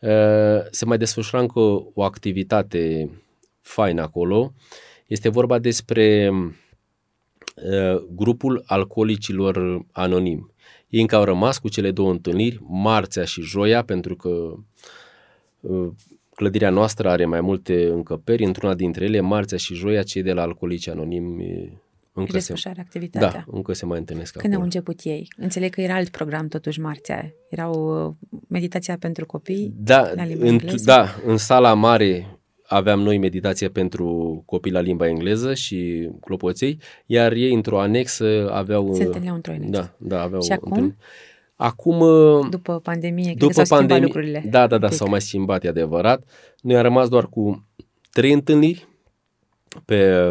uh, 0.00 0.60
se 0.70 0.84
mai 0.84 0.98
desfășura 0.98 1.40
încă 1.40 1.60
o 1.94 2.02
activitate 2.02 3.10
faină 3.60 4.02
acolo. 4.02 4.52
Este 5.08 5.28
vorba 5.28 5.58
despre 5.58 6.30
uh, 6.30 8.00
grupul 8.14 8.62
alcoolicilor 8.66 9.84
anonim. 9.92 10.52
Ei 10.88 11.00
încă 11.00 11.16
au 11.16 11.24
rămas 11.24 11.58
cu 11.58 11.68
cele 11.68 11.90
două 11.90 12.10
întâlniri, 12.10 12.60
marțea 12.68 13.24
și 13.24 13.40
joia, 13.42 13.82
pentru 13.82 14.16
că 14.16 14.54
uh, 15.60 15.88
clădirea 16.34 16.70
noastră 16.70 17.08
are 17.08 17.24
mai 17.24 17.40
multe 17.40 17.86
încăperi, 17.86 18.44
într-una 18.44 18.74
dintre 18.74 19.04
ele, 19.04 19.20
marțea 19.20 19.58
și 19.58 19.74
joia, 19.74 20.02
cei 20.02 20.22
de 20.22 20.32
la 20.32 20.42
alcoolici 20.42 20.88
anonimi 20.88 21.44
Își 21.52 21.72
încă 22.12 22.30
se, 22.30 22.36
desfășoară 22.36 22.80
activitatea. 22.80 23.30
da, 23.30 23.44
încă 23.56 23.72
se 23.72 23.86
mai 23.86 23.98
întâlnesc 23.98 24.32
Când 24.32 24.44
au 24.44 24.50
acolo. 24.60 24.64
început 24.64 25.00
ei? 25.04 25.28
Înțeleg 25.36 25.72
că 25.74 25.80
era 25.80 25.94
alt 25.94 26.08
program 26.08 26.48
totuși 26.48 26.80
marțea. 26.80 27.32
Erau 27.48 28.06
uh, 28.08 28.14
meditația 28.48 28.96
pentru 28.98 29.26
copii 29.26 29.72
Da, 29.76 30.12
la 30.14 30.24
limba 30.24 30.44
în, 30.44 30.52
engleză? 30.52 30.84
da, 30.84 31.06
în 31.26 31.36
sala 31.36 31.74
mare 31.74 32.37
aveam 32.68 33.00
noi 33.00 33.18
meditație 33.18 33.68
pentru 33.68 34.42
copii 34.46 34.72
la 34.72 34.80
limba 34.80 35.08
engleză 35.08 35.54
și 35.54 36.08
clopoței, 36.20 36.78
iar 37.06 37.32
ei 37.32 37.54
într-o 37.54 37.80
anexă 37.80 38.50
aveau... 38.52 38.94
Se 38.94 39.02
întâlneau 39.02 39.34
într-o 39.34 39.52
anexă. 39.52 39.70
Da, 39.98 40.16
da, 40.16 40.22
aveau 40.22 40.42
Și 40.42 40.52
acum? 40.52 40.70
întâlniri. 40.72 40.96
Acum, 41.56 42.00
uh, 42.00 42.46
După 42.50 42.78
pandemie, 42.82 43.24
cred 43.24 43.36
după 43.36 43.52
că 43.52 43.64
s-au 43.64 43.64
schimbat 43.64 43.78
pandemie, 43.88 44.04
lucrurile. 44.04 44.42
da, 44.50 44.66
da, 44.66 44.78
da, 44.78 44.84
un 44.84 44.88
pic. 44.88 44.98
s-au 44.98 45.08
mai 45.08 45.20
schimbat, 45.20 45.64
e 45.64 45.68
adevărat. 45.68 46.22
Noi 46.60 46.76
am 46.76 46.82
rămas 46.82 47.08
doar 47.08 47.26
cu 47.26 47.66
trei 48.12 48.32
întâlniri 48.32 48.88
pe, 49.84 50.22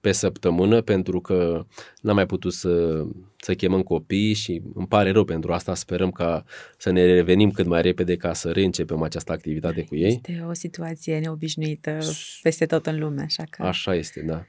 pe 0.00 0.12
săptămână, 0.12 0.80
pentru 0.80 1.20
că 1.20 1.64
n-am 2.00 2.14
mai 2.14 2.26
putut 2.26 2.52
să, 2.52 3.02
să 3.46 3.54
chemăm 3.54 3.82
copiii 3.82 4.34
și 4.34 4.62
îmi 4.74 4.86
pare 4.86 5.10
rău 5.10 5.24
pentru 5.24 5.52
asta. 5.52 5.74
Sperăm 5.74 6.10
ca 6.10 6.44
să 6.76 6.90
ne 6.90 7.04
revenim 7.04 7.50
cât 7.50 7.66
mai 7.66 7.82
repede 7.82 8.16
ca 8.16 8.32
să 8.32 8.50
reîncepem 8.50 9.02
această 9.02 9.32
activitate 9.32 9.82
cu 9.82 9.96
ei. 9.96 10.06
Este 10.06 10.44
o 10.48 10.52
situație 10.52 11.18
neobișnuită 11.18 11.98
peste 12.42 12.66
tot 12.66 12.86
în 12.86 12.98
lume, 12.98 13.22
așa 13.22 13.44
că... 13.50 13.62
Așa 13.62 13.94
este, 13.94 14.20
da. 14.20 14.44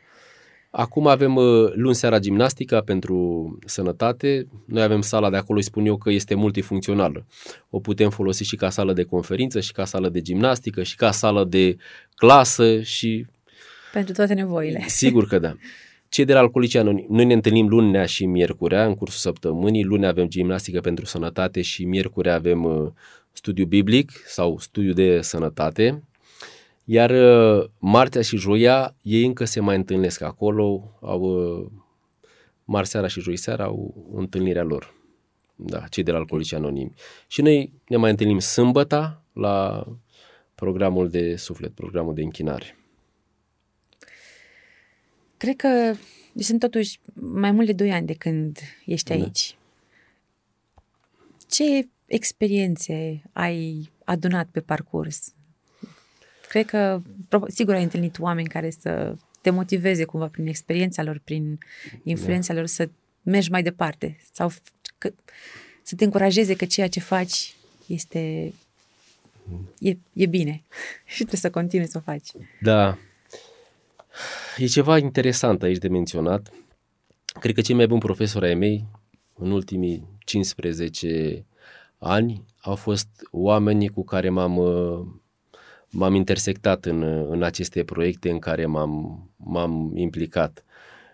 Acum 0.70 1.08
avem 1.08 1.36
uh, 1.36 1.72
luni 1.74 1.96
seara 1.96 2.20
gimnastica 2.20 2.82
pentru 2.82 3.18
sănătate. 3.66 4.48
Noi 4.66 4.84
avem 4.84 5.01
sala 5.01 5.30
de 5.30 5.38
acolo, 5.38 5.58
îi 5.58 5.63
spun 5.63 5.86
eu 5.86 5.98
că 5.98 6.10
este 6.10 6.36
multifuncțională. 6.36 7.25
O 7.70 7.80
putem 7.80 8.10
folosi 8.10 8.44
și 8.44 8.56
ca 8.56 8.70
sală 8.70 8.94
de 8.94 9.04
conferință, 9.04 9.60
și 9.60 9.72
ca 9.72 9.86
sală 9.86 10.10
de 10.10 10.22
gimnastică, 10.22 10.84
și 10.84 10.96
ca 10.96 11.12
sală 11.12 11.44
de 11.44 11.77
clasă 12.16 12.82
și 12.82 13.25
Pentru 13.94 14.13
toate 14.13 14.34
nevoile. 14.34 14.84
sigur 14.88 15.27
că 15.27 15.39
da. 15.39 15.56
Cei 16.10 16.26
de 16.26 16.34
la 16.34 16.40
Alcoolici 16.40 16.76
Anonimi, 16.76 17.08
noi 17.10 17.26
ne 17.26 17.34
întâlnim 17.34 17.68
lunea 17.68 18.06
și 18.06 18.26
miercurea 18.26 18.86
în 18.86 18.96
cursul 18.96 19.20
săptămânii. 19.20 19.84
Luni 19.84 20.06
avem 20.06 20.28
gimnastică 20.28 20.80
pentru 20.80 21.06
sănătate 21.06 21.62
și 21.62 21.86
miercurea 21.86 22.34
avem 22.34 22.64
uh, 22.64 22.92
studiu 23.32 23.66
biblic 23.66 24.12
sau 24.26 24.60
studiu 24.60 24.94
de 24.94 25.22
sănătate. 25.22 26.04
Iar 26.84 27.10
uh, 27.10 27.66
marțea 27.80 28.22
și 28.22 28.38
joia, 28.38 28.96
ei 29.02 29.26
încă 29.26 29.46
se 29.46 29.60
mai 29.60 29.76
întâlnesc 29.76 30.22
acolo, 30.22 30.98
au 31.02 31.22
uh, 31.22 31.66
marți 32.64 32.92
seara 32.92 33.08
și 33.08 33.20
joi 33.20 33.36
seara 33.36 33.64
au 33.64 34.08
întâlnirea 34.16 34.64
lor. 34.64 34.96
Da, 35.56 35.84
cei 35.90 36.04
de 36.04 36.12
la 36.12 36.18
Alcoolici 36.18 36.54
Anonimi. 36.54 36.94
Și 37.28 37.42
noi 37.42 37.74
ne 37.88 37.98
mai 37.98 38.10
întâlnim 38.10 38.40
sâmbăta 38.40 39.24
la 39.34 39.86
programul 40.56 41.10
de 41.10 41.36
suflet, 41.36 41.74
programul 41.74 42.14
de 42.14 42.22
închinare. 42.22 42.78
Cred 45.38 45.56
că 45.56 45.96
sunt 46.39 46.60
totuși 46.60 47.00
mai 47.13 47.51
mult 47.51 47.65
de 47.65 47.74
2 47.74 47.91
ani 47.91 48.06
de 48.06 48.13
când 48.13 48.60
ești 48.86 49.08
Da. 49.08 49.13
aici. 49.13 49.58
Ce 51.50 51.88
experiențe 52.06 53.22
ai 53.34 53.89
adunat 54.03 54.48
pe 54.51 54.60
parcurs? 54.60 55.34
Cred 56.50 56.65
că, 56.65 57.01
sigur, 57.48 57.74
ai 57.74 57.84
întâlnit 57.84 58.20
oameni 58.20 58.48
care 58.48 58.70
să 58.70 59.15
te 59.41 59.50
motiveze 59.50 60.03
cumva 60.03 60.27
prin 60.27 60.48
experiența 60.48 61.03
lor, 61.03 61.22
prin 61.24 61.60
influența 62.03 62.53
da. 62.53 62.60
lor 62.60 62.67
să 62.67 62.89
mergi 63.22 63.51
mai 63.51 63.63
departe 63.63 64.17
sau 64.34 64.51
că, 64.98 65.13
să 65.82 65.96
te 65.96 66.03
încurajeze 66.03 66.56
că 66.56 66.65
ceea 66.65 66.88
ce 66.88 67.00
faci 67.00 67.56
este 67.88 68.53
e, 69.79 69.98
e 70.13 70.25
bine 70.25 70.63
și 71.06 71.15
trebuie 71.15 71.39
să 71.39 71.50
continui 71.50 71.88
să 71.88 71.98
o 71.98 72.01
faci. 72.01 72.29
Da. 72.62 72.98
E 74.58 74.66
ceva 74.66 74.98
interesant 74.98 75.64
aici 75.64 75.78
de 75.78 75.88
menționat. 75.88 76.52
Cred 77.40 77.56
că 77.56 77.62
cei 77.62 77.76
mai 77.76 77.88
buni 77.88 78.00
profesori 78.00 78.46
ai 78.46 78.56
mei 78.56 78.86
în 79.34 79.52
ultimii 79.52 80.08
15 80.20 81.46
ani 81.98 82.46
au 82.62 82.76
fost 82.76 83.08
oamenii 83.32 83.88
cu 83.88 84.04
care 84.04 84.30
m-am, 84.30 84.60
m-am 85.90 86.16
intersectat 86.16 86.86
în, 86.86 87.02
în 87.30 87.44
aceste 87.44 87.84
proiecte 87.84 88.30
în 88.30 88.40
care 88.40 88.66
m-am, 88.66 89.24
m-am 89.36 89.92
implicat. 89.96 90.64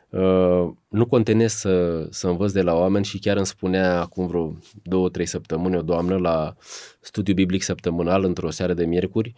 Uh, 0.10 0.70
nu 0.88 1.06
contenesc 1.06 1.58
să, 1.58 2.08
să 2.10 2.28
învăț 2.28 2.52
de 2.52 2.62
la 2.62 2.76
oameni 2.76 3.06
și 3.06 3.20
chiar 3.20 3.38
îmi 3.38 3.46
spunea 3.46 4.00
acum 4.00 4.28
vreo 4.28 4.58
două, 4.84 5.10
trei 5.10 5.26
săptămâni 5.26 5.78
o 5.78 5.82
doamnă 5.82 6.18
la 6.18 6.56
studiu 7.00 7.34
biblic 7.34 7.62
săptămânal 7.64 8.24
într-o 8.24 8.50
seară 8.50 8.74
de 8.74 8.86
miercuri. 8.86 9.34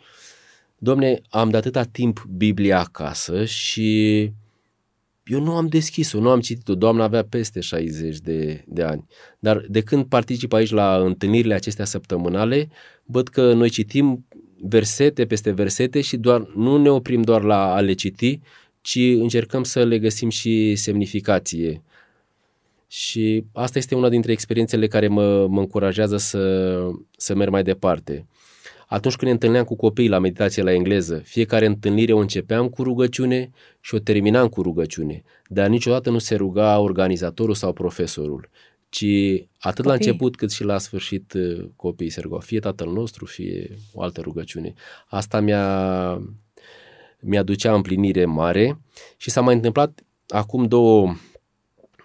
Domne, 0.85 1.21
am 1.29 1.49
de 1.49 1.57
atâta 1.57 1.83
timp 1.83 2.25
Biblia 2.37 2.79
acasă 2.79 3.45
și 3.45 4.21
eu 5.25 5.41
nu 5.41 5.55
am 5.55 5.67
deschis-o, 5.67 6.19
nu 6.19 6.29
am 6.29 6.39
citit-o. 6.39 6.75
Doamna 6.75 7.03
avea 7.03 7.23
peste 7.23 7.59
60 7.59 8.17
de, 8.17 8.63
de 8.67 8.83
ani. 8.83 9.05
Dar 9.39 9.65
de 9.69 9.81
când 9.81 10.05
particip 10.05 10.53
aici 10.53 10.69
la 10.69 10.97
întâlnirile 10.97 11.53
acestea 11.53 11.85
săptămânale, 11.85 12.69
văd 13.03 13.27
că 13.27 13.53
noi 13.53 13.69
citim 13.69 14.25
versete 14.61 15.25
peste 15.25 15.51
versete 15.51 16.01
și 16.01 16.17
doar 16.17 16.47
nu 16.55 16.77
ne 16.77 16.89
oprim 16.89 17.21
doar 17.21 17.41
la 17.41 17.75
a 17.75 17.79
le 17.79 17.93
citi, 17.93 18.39
ci 18.81 18.99
încercăm 18.99 19.63
să 19.63 19.83
le 19.83 19.99
găsim 19.99 20.29
și 20.29 20.75
semnificație. 20.75 21.81
Și 22.87 23.43
asta 23.53 23.77
este 23.77 23.95
una 23.95 24.09
dintre 24.09 24.31
experiențele 24.31 24.87
care 24.87 25.07
mă, 25.07 25.47
mă 25.47 25.59
încurajează 25.59 26.17
să, 26.17 26.75
să 27.17 27.35
merg 27.35 27.51
mai 27.51 27.63
departe. 27.63 28.25
Atunci 28.95 29.15
când 29.15 29.25
ne 29.25 29.31
întâlneam 29.31 29.63
cu 29.63 29.75
copiii 29.75 30.07
la 30.07 30.19
meditație 30.19 30.63
la 30.63 30.73
engleză, 30.73 31.15
fiecare 31.15 31.65
întâlnire 31.65 32.13
o 32.13 32.17
începeam 32.17 32.69
cu 32.69 32.83
rugăciune 32.83 33.51
și 33.79 33.95
o 33.95 33.99
terminam 33.99 34.47
cu 34.47 34.61
rugăciune, 34.61 35.23
dar 35.47 35.67
niciodată 35.67 36.09
nu 36.09 36.17
se 36.17 36.35
ruga 36.35 36.79
organizatorul 36.79 37.53
sau 37.53 37.73
profesorul, 37.73 38.49
ci 38.89 39.05
atât 39.59 39.75
Copii. 39.75 39.83
la 39.83 39.93
început 39.93 40.35
cât 40.35 40.51
și 40.51 40.63
la 40.63 40.77
sfârșit 40.77 41.33
uh, 41.33 41.65
copiii 41.75 42.09
se 42.09 42.21
rugau, 42.21 42.39
fie 42.39 42.59
Tatăl 42.59 42.91
nostru, 42.91 43.25
fie 43.25 43.77
o 43.93 44.01
altă 44.01 44.21
rugăciune. 44.21 44.73
Asta 45.07 45.39
mi-a, 45.39 46.21
mi-aducea 47.19 47.73
împlinire 47.73 48.25
mare 48.25 48.79
și 49.17 49.29
s-a 49.29 49.41
mai 49.41 49.55
întâmplat 49.55 49.99
acum 50.27 50.67
două, 50.67 51.15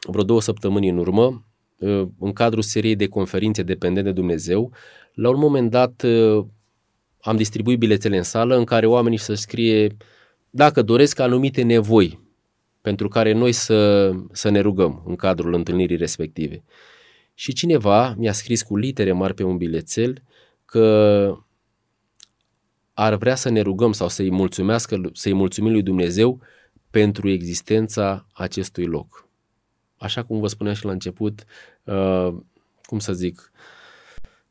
vreo 0.08 0.24
două 0.24 0.40
săptămâni 0.40 0.88
în 0.88 0.98
urmă, 0.98 1.44
uh, 1.78 2.08
în 2.18 2.32
cadrul 2.32 2.62
seriei 2.62 2.96
de 2.96 3.06
conferințe 3.06 3.62
Dependent 3.62 4.06
de 4.06 4.12
Dumnezeu, 4.12 4.72
la 5.14 5.28
un 5.28 5.38
moment 5.38 5.70
dat 5.70 6.02
uh, 6.02 6.44
am 7.22 7.36
distribuit 7.36 7.78
bilețele 7.78 8.16
în 8.16 8.22
sală 8.22 8.56
în 8.56 8.64
care 8.64 8.86
oamenii 8.86 9.18
să 9.18 9.34
scrie 9.34 9.96
dacă 10.50 10.82
doresc 10.82 11.18
anumite 11.18 11.62
nevoi 11.62 12.20
pentru 12.80 13.08
care 13.08 13.32
noi 13.32 13.52
să, 13.52 14.10
să 14.32 14.48
ne 14.48 14.60
rugăm 14.60 15.02
în 15.06 15.16
cadrul 15.16 15.54
întâlnirii 15.54 15.96
respective. 15.96 16.64
Și 17.34 17.52
cineva 17.52 18.14
mi-a 18.18 18.32
scris 18.32 18.62
cu 18.62 18.76
litere 18.76 19.12
mari 19.12 19.34
pe 19.34 19.42
un 19.42 19.56
bilețel 19.56 20.22
că 20.64 21.34
ar 22.92 23.14
vrea 23.14 23.34
să 23.34 23.48
ne 23.48 23.60
rugăm 23.60 23.92
sau 23.92 24.08
să-i 24.08 24.30
mulțumească, 24.30 25.00
să-i 25.12 25.32
mulțumim 25.32 25.72
lui 25.72 25.82
Dumnezeu 25.82 26.40
pentru 26.90 27.28
existența 27.28 28.26
acestui 28.32 28.84
loc. 28.84 29.28
Așa 29.96 30.22
cum 30.22 30.40
vă 30.40 30.46
spuneam 30.46 30.74
și 30.74 30.84
la 30.84 30.92
început, 30.92 31.44
uh, 31.84 32.34
cum 32.82 32.98
să 32.98 33.12
zic, 33.12 33.52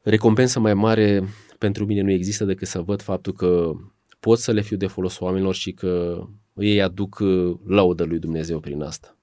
recompensa 0.02 0.60
mai 0.60 0.74
mare 0.74 1.28
pentru 1.60 1.86
mine 1.86 2.02
nu 2.02 2.12
există 2.12 2.46
decât 2.46 2.68
să 2.68 2.82
văd 2.82 3.02
faptul 3.02 3.34
că 3.34 3.72
pot 4.20 4.40
să 4.40 4.52
le 4.52 4.62
fiu 4.62 4.78
de 4.78 4.88
folos 4.88 5.20
oamenilor 5.20 5.56
și 5.56 5.72
că 5.72 6.24
ei 6.54 6.82
aduc 6.82 7.20
uh, 7.20 7.58
laudă 7.66 8.04
lui 8.04 8.20
Dumnezeu 8.20 8.60
prin 8.60 8.82
asta. 8.82 9.16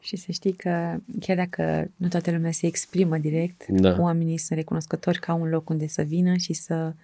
Și 0.00 0.16
să 0.16 0.32
știi 0.32 0.52
că 0.52 0.96
chiar 1.20 1.36
dacă 1.36 1.90
nu 1.96 2.08
toată 2.08 2.30
lumea 2.30 2.50
se 2.50 2.66
exprimă 2.66 3.18
direct, 3.18 3.66
da. 3.66 3.96
oamenii 4.00 4.38
sunt 4.38 4.58
recunoscători 4.58 5.18
ca 5.18 5.34
un 5.34 5.48
loc 5.48 5.68
unde 5.68 5.86
să 5.86 6.02
vină 6.02 6.36
și 6.36 6.52
să 6.52 6.94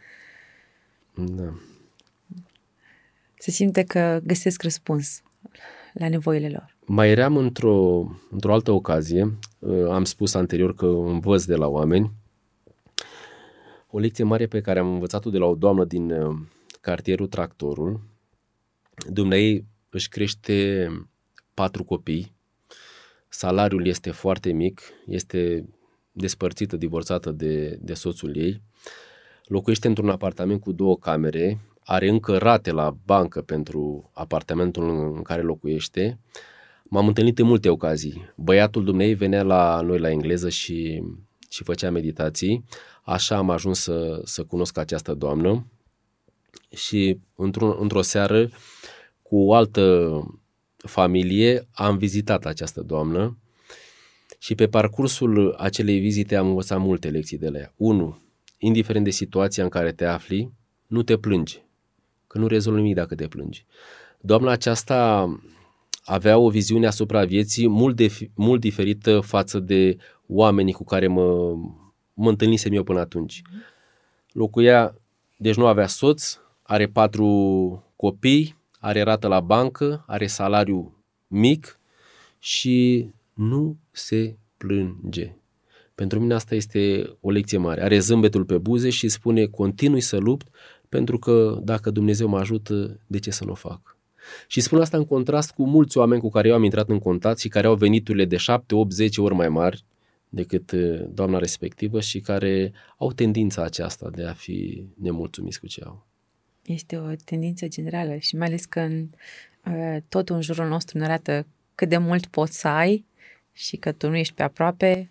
da. 1.14 1.54
se 3.38 3.50
simte 3.50 3.82
că 3.82 4.20
găsesc 4.24 4.62
răspuns 4.62 5.22
la 5.92 6.08
nevoile 6.08 6.48
lor. 6.48 6.76
Mai 6.86 7.10
eram 7.10 7.36
într-o, 7.36 8.06
într-o 8.30 8.52
altă 8.52 8.70
ocazie, 8.70 9.38
uh, 9.58 9.88
am 9.90 10.04
spus 10.04 10.34
anterior 10.34 10.74
că 10.74 10.86
învăț 10.86 11.44
de 11.44 11.54
la 11.54 11.66
oameni 11.66 12.10
o 13.94 13.98
lecție 13.98 14.24
mare 14.24 14.46
pe 14.46 14.60
care 14.60 14.78
am 14.78 14.92
învățat-o 14.92 15.30
de 15.30 15.38
la 15.38 15.44
o 15.44 15.54
doamnă 15.54 15.84
din 15.84 16.10
uh, 16.10 16.36
cartierul 16.80 17.26
Tractorul. 17.26 18.00
Dumnezeu 19.08 19.64
își 19.90 20.08
crește 20.08 20.88
patru 21.54 21.84
copii, 21.84 22.34
salariul 23.28 23.86
este 23.86 24.10
foarte 24.10 24.52
mic, 24.52 24.80
este 25.06 25.68
despărțită, 26.12 26.76
divorțată 26.76 27.30
de, 27.30 27.78
de 27.80 27.94
soțul 27.94 28.36
ei, 28.36 28.62
locuiește 29.44 29.86
într-un 29.86 30.08
apartament 30.08 30.60
cu 30.60 30.72
două 30.72 30.96
camere, 30.96 31.58
are 31.84 32.08
încă 32.08 32.38
rate 32.38 32.70
la 32.70 32.96
bancă 33.04 33.42
pentru 33.42 34.10
apartamentul 34.14 35.14
în 35.16 35.22
care 35.22 35.42
locuiește. 35.42 36.18
M-am 36.82 37.06
întâlnit 37.06 37.38
în 37.38 37.46
multe 37.46 37.68
ocazii. 37.68 38.32
Băiatul 38.36 38.84
dumnei 38.84 39.14
venea 39.14 39.42
la 39.42 39.80
noi 39.80 39.98
la 39.98 40.10
engleză 40.10 40.48
și, 40.48 41.02
și 41.52 41.62
făcea 41.64 41.90
meditații. 41.90 42.64
Așa 43.02 43.36
am 43.36 43.50
ajuns 43.50 43.80
să, 43.80 44.20
să 44.24 44.44
cunosc 44.44 44.78
această 44.78 45.14
doamnă 45.14 45.66
și 46.74 47.18
într-o, 47.36 47.80
într-o 47.80 48.02
seară 48.02 48.50
cu 49.22 49.36
o 49.36 49.54
altă 49.54 50.16
familie 50.76 51.68
am 51.72 51.96
vizitat 51.96 52.44
această 52.44 52.80
doamnă 52.80 53.38
și 54.38 54.54
pe 54.54 54.68
parcursul 54.68 55.54
acelei 55.58 55.98
vizite 55.98 56.36
am 56.36 56.46
învățat 56.46 56.80
multe 56.80 57.10
lecții 57.10 57.38
de 57.38 57.48
la 57.48 57.58
ea. 57.58 57.72
Unu, 57.76 58.18
indiferent 58.58 59.04
de 59.04 59.10
situația 59.10 59.62
în 59.62 59.68
care 59.68 59.92
te 59.92 60.04
afli, 60.04 60.52
nu 60.86 61.02
te 61.02 61.16
plângi, 61.16 61.62
că 62.26 62.38
nu 62.38 62.46
rezolvi 62.46 62.80
nimic 62.80 62.94
dacă 62.94 63.14
te 63.14 63.28
plângi. 63.28 63.64
Doamna 64.20 64.50
aceasta 64.50 65.26
avea 66.04 66.38
o 66.38 66.50
viziune 66.50 66.86
asupra 66.86 67.24
vieții 67.24 67.68
mult, 67.68 67.96
de, 67.96 68.30
mult 68.34 68.60
diferită 68.60 69.20
față 69.20 69.58
de 69.58 69.96
oamenii 70.26 70.72
cu 70.72 70.84
care 70.84 71.06
mă, 71.06 71.54
mă 72.14 72.28
întâlnisem 72.28 72.72
eu 72.72 72.82
până 72.82 73.00
atunci. 73.00 73.42
Locuia, 74.32 74.94
deci 75.36 75.56
nu 75.56 75.66
avea 75.66 75.86
soț, 75.86 76.38
are 76.62 76.86
patru 76.86 77.26
copii, 77.96 78.56
are 78.78 79.02
rată 79.02 79.26
la 79.26 79.40
bancă, 79.40 80.04
are 80.06 80.26
salariu 80.26 81.04
mic 81.26 81.80
și 82.38 83.08
nu 83.32 83.76
se 83.90 84.36
plânge. 84.56 85.36
Pentru 85.94 86.20
mine 86.20 86.34
asta 86.34 86.54
este 86.54 87.12
o 87.20 87.30
lecție 87.30 87.58
mare. 87.58 87.82
Are 87.82 87.98
zâmbetul 87.98 88.44
pe 88.44 88.58
buze 88.58 88.90
și 88.90 89.08
spune 89.08 89.46
continui 89.46 90.00
să 90.00 90.16
lupt 90.16 90.46
pentru 90.88 91.18
că 91.18 91.60
dacă 91.62 91.90
Dumnezeu 91.90 92.28
mă 92.28 92.38
ajută, 92.38 93.00
de 93.06 93.18
ce 93.18 93.30
să 93.30 93.44
nu 93.44 93.50
o 93.50 93.54
fac? 93.54 93.96
Și 94.46 94.60
spun 94.60 94.80
asta 94.80 94.96
în 94.96 95.04
contrast 95.04 95.50
cu 95.50 95.66
mulți 95.66 95.98
oameni 95.98 96.20
cu 96.20 96.28
care 96.28 96.48
eu 96.48 96.54
am 96.54 96.64
intrat 96.64 96.88
în 96.88 96.98
contact 96.98 97.38
și 97.38 97.48
care 97.48 97.66
au 97.66 97.74
veniturile 97.74 98.24
de 98.24 98.36
7, 98.36 98.74
8, 98.74 98.92
10 98.92 99.20
ori 99.20 99.34
mai 99.34 99.48
mari 99.48 99.84
decât 100.28 100.70
uh, 100.70 101.04
doamna 101.08 101.38
respectivă 101.38 102.00
și 102.00 102.20
care 102.20 102.72
au 102.98 103.12
tendința 103.12 103.62
aceasta 103.62 104.10
de 104.10 104.24
a 104.24 104.32
fi 104.32 104.84
nemulțumiți 104.94 105.60
cu 105.60 105.66
ce 105.66 105.82
au. 105.84 106.06
Este 106.66 106.96
o 106.96 107.14
tendință 107.24 107.68
generală 107.68 108.16
și 108.16 108.36
mai 108.36 108.46
ales 108.46 108.64
că 108.64 108.80
în, 108.80 109.08
uh, 109.64 109.96
totul 110.08 110.34
în 110.34 110.42
jurul 110.42 110.68
nostru 110.68 110.98
ne 110.98 111.04
arată 111.04 111.46
cât 111.74 111.88
de 111.88 111.96
mult 111.96 112.26
poți 112.26 112.58
să 112.58 112.68
ai 112.68 113.04
și 113.52 113.76
că 113.76 113.92
tu 113.92 114.08
nu 114.08 114.16
ești 114.16 114.34
pe 114.34 114.42
aproape, 114.42 115.10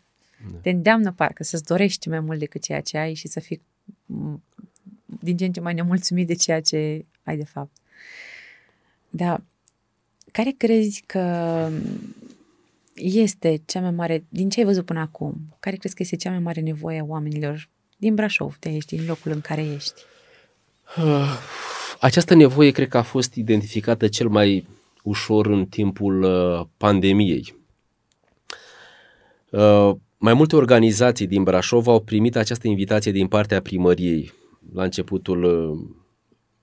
da. 0.52 0.58
te 0.58 0.70
îndeamnă 0.70 1.12
parcă 1.12 1.44
să-ți 1.44 1.64
dorești 1.64 2.10
mai 2.10 2.20
mult 2.20 2.40
decât 2.40 2.62
ceea 2.62 2.82
ce 2.82 2.98
ai 2.98 3.14
și 3.14 3.28
să 3.28 3.40
fii 3.40 3.62
din 5.06 5.38
ce 5.38 5.46
în 5.46 5.52
ce 5.52 5.60
mai 5.60 5.74
nemulțumit 5.74 6.28
de 6.28 6.34
ceea 6.34 6.62
ce 6.62 7.06
ai 7.24 7.38
de 7.38 7.44
fapt. 7.44 7.78
Dar 9.12 9.44
care 10.32 10.54
crezi 10.58 11.04
că 11.06 11.68
este 12.96 13.62
cea 13.66 13.82
mai 13.82 13.92
mare, 13.92 14.26
din 14.30 14.50
ce 14.50 14.60
ai 14.60 14.66
văzut 14.66 14.86
până 14.86 15.00
acum, 15.00 15.36
care 15.60 15.76
crezi 15.76 15.96
că 15.96 16.04
este 16.04 16.16
cea 16.16 16.30
mai 16.30 16.40
mare 16.40 16.62
nevoie 16.62 17.00
a 17.00 17.04
oamenilor 17.08 17.70
din 17.98 18.16
Brașov, 18.16 18.58
de 18.60 18.70
aici, 18.70 18.86
din 18.86 19.06
locul 19.08 19.32
în 19.32 19.42
care 19.42 19.62
ești? 19.62 20.02
Această 22.00 22.34
nevoie 22.34 22.72
cred 22.72 22.88
că 22.88 22.98
a 22.98 23.02
fost 23.02 23.36
identificată 23.36 24.08
cel 24.08 24.28
mai 24.28 24.68
ușor 25.04 25.46
în 25.46 25.66
timpul 25.66 26.24
uh, 26.24 26.66
pandemiei. 26.78 27.56
Uh, 29.50 29.92
mai 30.18 30.34
multe 30.34 30.56
organizații 30.56 31.28
din 31.28 31.44
Brașov 31.44 31.88
au 31.88 32.00
primit 32.00 32.36
această 32.36 32.68
invitație 32.68 33.12
din 33.12 33.28
partea 33.28 33.62
primăriei 33.62 34.34
la 34.74 34.84
începutul 34.84 35.44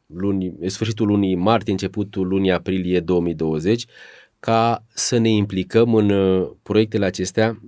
uh, 0.08 0.16
lunii, 0.20 0.56
sfârșitul 0.66 1.06
lunii 1.06 1.34
martie, 1.34 1.72
începutul 1.72 2.26
lunii 2.26 2.52
aprilie 2.52 3.00
2020, 3.00 3.86
ca 4.40 4.84
să 4.88 5.18
ne 5.18 5.28
implicăm 5.28 5.94
în 5.94 6.10
uh, 6.10 6.50
proiectele 6.62 7.04
acestea 7.04 7.60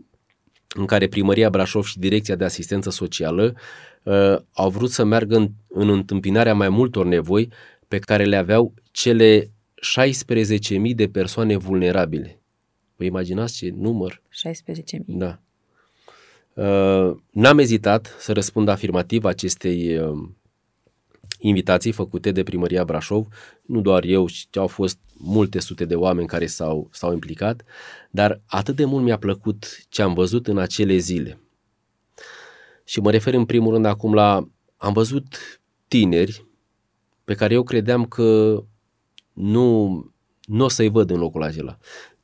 în 0.76 0.86
care 0.86 1.08
Primăria 1.08 1.50
Brașov 1.50 1.84
și 1.84 1.98
Direcția 1.98 2.34
de 2.36 2.44
Asistență 2.44 2.90
Socială 2.90 3.54
uh, 4.02 4.36
au 4.52 4.70
vrut 4.70 4.90
să 4.90 5.04
meargă 5.04 5.36
în, 5.36 5.50
în 5.68 5.88
întâmpinarea 5.88 6.54
mai 6.54 6.68
multor 6.68 7.06
nevoi 7.06 7.52
pe 7.88 7.98
care 7.98 8.24
le 8.24 8.36
aveau 8.36 8.74
cele 8.90 9.50
16.000 10.08 10.94
de 10.94 11.08
persoane 11.08 11.56
vulnerabile. 11.56 12.40
Vă 12.96 13.04
imaginați 13.04 13.56
ce 13.56 13.72
număr? 13.76 14.22
16.000. 14.94 15.00
Da. 15.06 15.40
Uh, 16.54 17.16
n-am 17.30 17.58
ezitat 17.58 18.16
să 18.18 18.32
răspund 18.32 18.68
afirmativ 18.68 19.24
acestei 19.24 19.98
uh, 19.98 20.28
invitații 21.38 21.92
făcute 21.92 22.32
de 22.32 22.42
Primăria 22.42 22.84
Brașov, 22.84 23.26
nu 23.62 23.80
doar 23.80 24.04
eu, 24.04 24.28
ci 24.28 24.56
au 24.56 24.66
fost 24.66 24.98
multe 25.16 25.58
sute 25.58 25.84
de 25.84 25.94
oameni 25.94 26.26
care 26.26 26.46
s-au, 26.46 26.88
s-au 26.92 27.12
implicat, 27.12 27.62
dar 28.10 28.40
atât 28.46 28.76
de 28.76 28.84
mult 28.84 29.04
mi-a 29.04 29.18
plăcut 29.18 29.86
ce 29.88 30.02
am 30.02 30.14
văzut 30.14 30.46
în 30.46 30.58
acele 30.58 30.96
zile. 30.96 31.40
Și 32.84 33.00
mă 33.00 33.10
refer 33.10 33.34
în 33.34 33.44
primul 33.44 33.72
rând 33.72 33.84
acum 33.84 34.14
la, 34.14 34.48
am 34.76 34.92
văzut 34.92 35.60
tineri 35.88 36.44
pe 37.24 37.34
care 37.34 37.54
eu 37.54 37.62
credeam 37.62 38.04
că 38.04 38.62
nu, 39.32 39.88
nu 40.44 40.64
o 40.64 40.68
să-i 40.68 40.88
văd 40.88 41.10
în 41.10 41.18
locul 41.18 41.42
acela. 41.42 41.78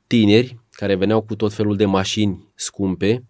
Tineri 0.06 0.58
care 0.70 0.94
veneau 0.94 1.22
cu 1.22 1.36
tot 1.36 1.52
felul 1.52 1.76
de 1.76 1.84
mașini 1.84 2.52
scumpe 2.54 3.24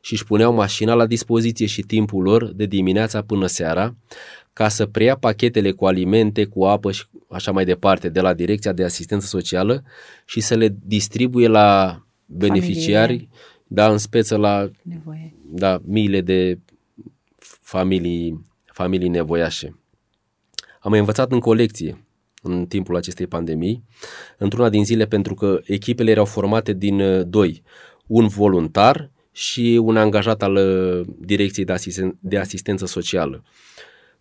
și 0.00 0.12
își 0.12 0.24
puneau 0.24 0.52
mașina 0.52 0.94
la 0.94 1.06
dispoziție 1.06 1.66
și 1.66 1.82
timpul 1.82 2.22
lor 2.22 2.44
de 2.44 2.66
dimineața 2.66 3.22
până 3.22 3.46
seara 3.46 3.96
ca 4.52 4.68
să 4.68 4.86
preia 4.86 5.16
pachetele 5.16 5.70
cu 5.70 5.86
alimente, 5.86 6.44
cu 6.44 6.64
apă 6.64 6.92
și 6.92 7.04
așa 7.30 7.52
mai 7.52 7.64
departe 7.64 8.08
de 8.08 8.20
la 8.20 8.34
Direcția 8.34 8.72
de 8.72 8.84
Asistență 8.84 9.26
Socială 9.26 9.84
și 10.24 10.40
să 10.40 10.54
le 10.54 10.76
distribuie 10.86 11.48
la 11.48 12.02
beneficiari, 12.26 13.06
Familie. 13.12 13.28
da, 13.66 13.90
în 13.90 13.98
speță 13.98 14.36
la 14.36 14.70
Nevoie. 14.82 15.34
da, 15.44 15.80
miile 15.84 16.20
de 16.20 16.58
familii, 17.60 18.44
familii 18.72 19.08
nevoiașe. 19.08 19.76
Am 20.80 20.90
mai 20.90 20.98
învățat 20.98 21.32
în 21.32 21.40
colecție 21.40 22.04
în 22.42 22.66
timpul 22.66 22.96
acestei 22.96 23.26
pandemii, 23.26 23.84
într-una 24.38 24.68
din 24.68 24.84
zile 24.84 25.06
pentru 25.06 25.34
că 25.34 25.60
echipele 25.64 26.10
erau 26.10 26.24
formate 26.24 26.72
din 26.72 27.00
uh, 27.00 27.26
doi, 27.26 27.62
un 28.06 28.26
voluntar 28.28 29.10
și 29.32 29.80
un 29.82 29.96
angajat 29.96 30.42
al 30.42 30.54
uh, 30.54 31.06
Direcției 31.18 31.64
de, 31.64 31.72
Asisten- 31.72 32.18
de 32.20 32.38
Asistență 32.38 32.86
Socială. 32.86 33.44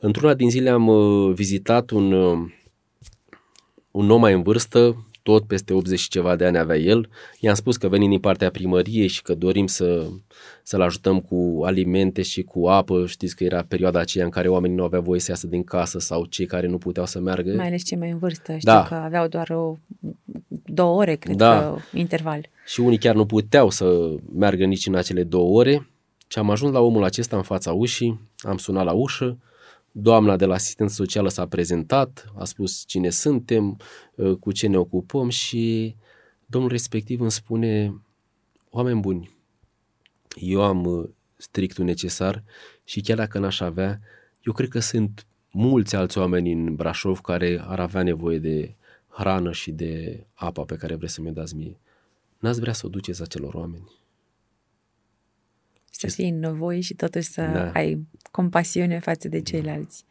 Într-una 0.04 0.34
din 0.34 0.50
zile 0.50 0.70
am 0.70 0.88
uh, 0.88 1.34
vizitat 1.34 1.90
un, 1.90 2.12
un 3.92 4.10
om 4.10 4.20
mai 4.20 4.34
în 4.34 4.42
vârstă, 4.42 5.06
tot 5.24 5.48
peste 5.48 5.74
80 5.74 6.00
și 6.00 6.10
ceva 6.10 6.36
de 6.36 6.46
ani 6.46 6.58
avea 6.58 6.78
el. 6.78 7.10
I-am 7.40 7.56
spus 7.56 7.78
că 7.78 7.88
venim 7.88 8.10
din 8.10 8.20
partea 8.20 8.50
primăriei 8.50 9.08
și 9.08 9.22
că 9.22 9.34
dorim 9.34 9.68
să, 9.68 10.08
să-l 10.64 10.82
ajutăm 10.82 11.20
cu 11.20 11.62
alimente 11.66 12.22
și 12.22 12.42
cu 12.44 12.68
apă. 12.68 13.06
Știți 13.06 13.36
că 13.36 13.44
era 13.44 13.66
perioada 13.68 14.00
aceea 14.00 14.26
în 14.26 14.32
care 14.32 14.48
oamenii 14.48 14.76
nu 14.76 14.84
aveau 14.84 15.02
voie 15.02 15.20
să 15.20 15.32
iasă 15.32 15.48
din 15.48 15.64
casă 15.64 16.00
sau 16.00 16.26
cei 16.26 16.46
care 16.46 16.68
nu 16.68 16.78
puteau 16.78 17.06
să 17.06 17.20
meargă. 17.20 17.54
Mai 17.56 17.68
ales 17.68 17.84
cei 17.84 17.98
mai 17.98 18.10
în 18.10 18.18
vârstă. 18.18 18.58
Știu 18.58 18.72
Da. 18.72 18.84
că 18.84 18.94
aveau 18.94 19.28
doar 19.28 19.50
o, 19.50 19.78
două 20.66 20.98
ore, 20.98 21.16
cred 21.16 21.36
Da. 21.36 21.60
că, 21.60 21.98
interval. 21.98 22.50
Și 22.66 22.80
unii 22.80 22.98
chiar 22.98 23.16
nu 23.16 23.26
puteau 23.26 23.70
să 23.70 24.16
meargă 24.36 24.66
nici 24.66 24.88
în 24.88 24.96
acele 24.96 25.24
două 25.24 25.58
ore. 25.60 25.90
Și 26.28 26.40
am 26.40 26.50
ajuns 26.50 26.74
la 26.74 26.80
omul 26.80 27.04
acesta 27.04 27.36
în 27.36 27.44
fața 27.44 27.72
ușii, 27.72 28.20
am 28.38 28.58
sunat 28.58 28.86
la 28.86 28.92
ușă, 28.92 29.38
doamna 29.92 30.36
de 30.36 30.46
la 30.46 30.54
asistență 30.54 30.94
socială 30.94 31.30
s-a 31.30 31.48
prezentat, 31.48 32.32
a 32.38 32.46
spus 32.46 32.84
cine 32.86 33.10
suntem, 33.10 33.78
uh, 34.16 34.36
cu 34.36 34.52
ce 34.52 34.68
ne 34.68 34.78
ocupăm 34.78 35.30
și 35.30 35.96
domnul 36.46 36.72
respectiv 36.72 37.22
îmi 37.22 37.32
spune, 37.32 38.02
oameni 38.70 39.00
buni, 39.00 39.38
eu 40.36 40.62
am 40.62 40.86
uh, 40.86 41.10
strictul 41.38 41.86
necesar 41.86 42.44
și 42.84 43.02
chiar 43.02 43.18
dacă 43.18 43.40
n-aș 43.40 43.60
avea, 43.60 44.00
eu 44.42 44.54
cred 44.54 44.70
că 44.70 44.80
sunt 44.80 45.26
mulți 45.52 45.96
alți 45.96 46.18
oameni 46.18 46.52
în 46.52 46.76
Brașov 46.76 47.20
care 47.20 47.62
ar 47.66 47.80
avea 47.80 48.04
nevoie 48.04 48.40
de 48.40 48.76
hrană 49.08 49.52
și 49.52 49.72
de 49.72 50.24
apa 50.34 50.64
pe 50.64 50.76
care 50.76 50.96
vreți 50.96 51.14
să 51.14 51.22
mi-o 51.22 51.32
dați 51.32 51.56
mie. 51.56 51.80
N-ați 52.40 52.60
vrea 52.60 52.74
să 52.74 52.86
o 52.86 52.90
duceți 52.90 53.22
acelor 53.22 53.54
oameni? 53.54 54.01
Să 56.10 56.16
fii 56.16 56.30
în 56.30 56.40
nevoie 56.40 56.80
și 56.80 56.94
totuși 56.94 57.28
să 57.28 57.42
Da. 57.42 57.72
ai 57.72 58.08
compasiune 58.32 59.00
față 59.00 59.28
de 59.28 59.42
ceilalți. 59.42 60.06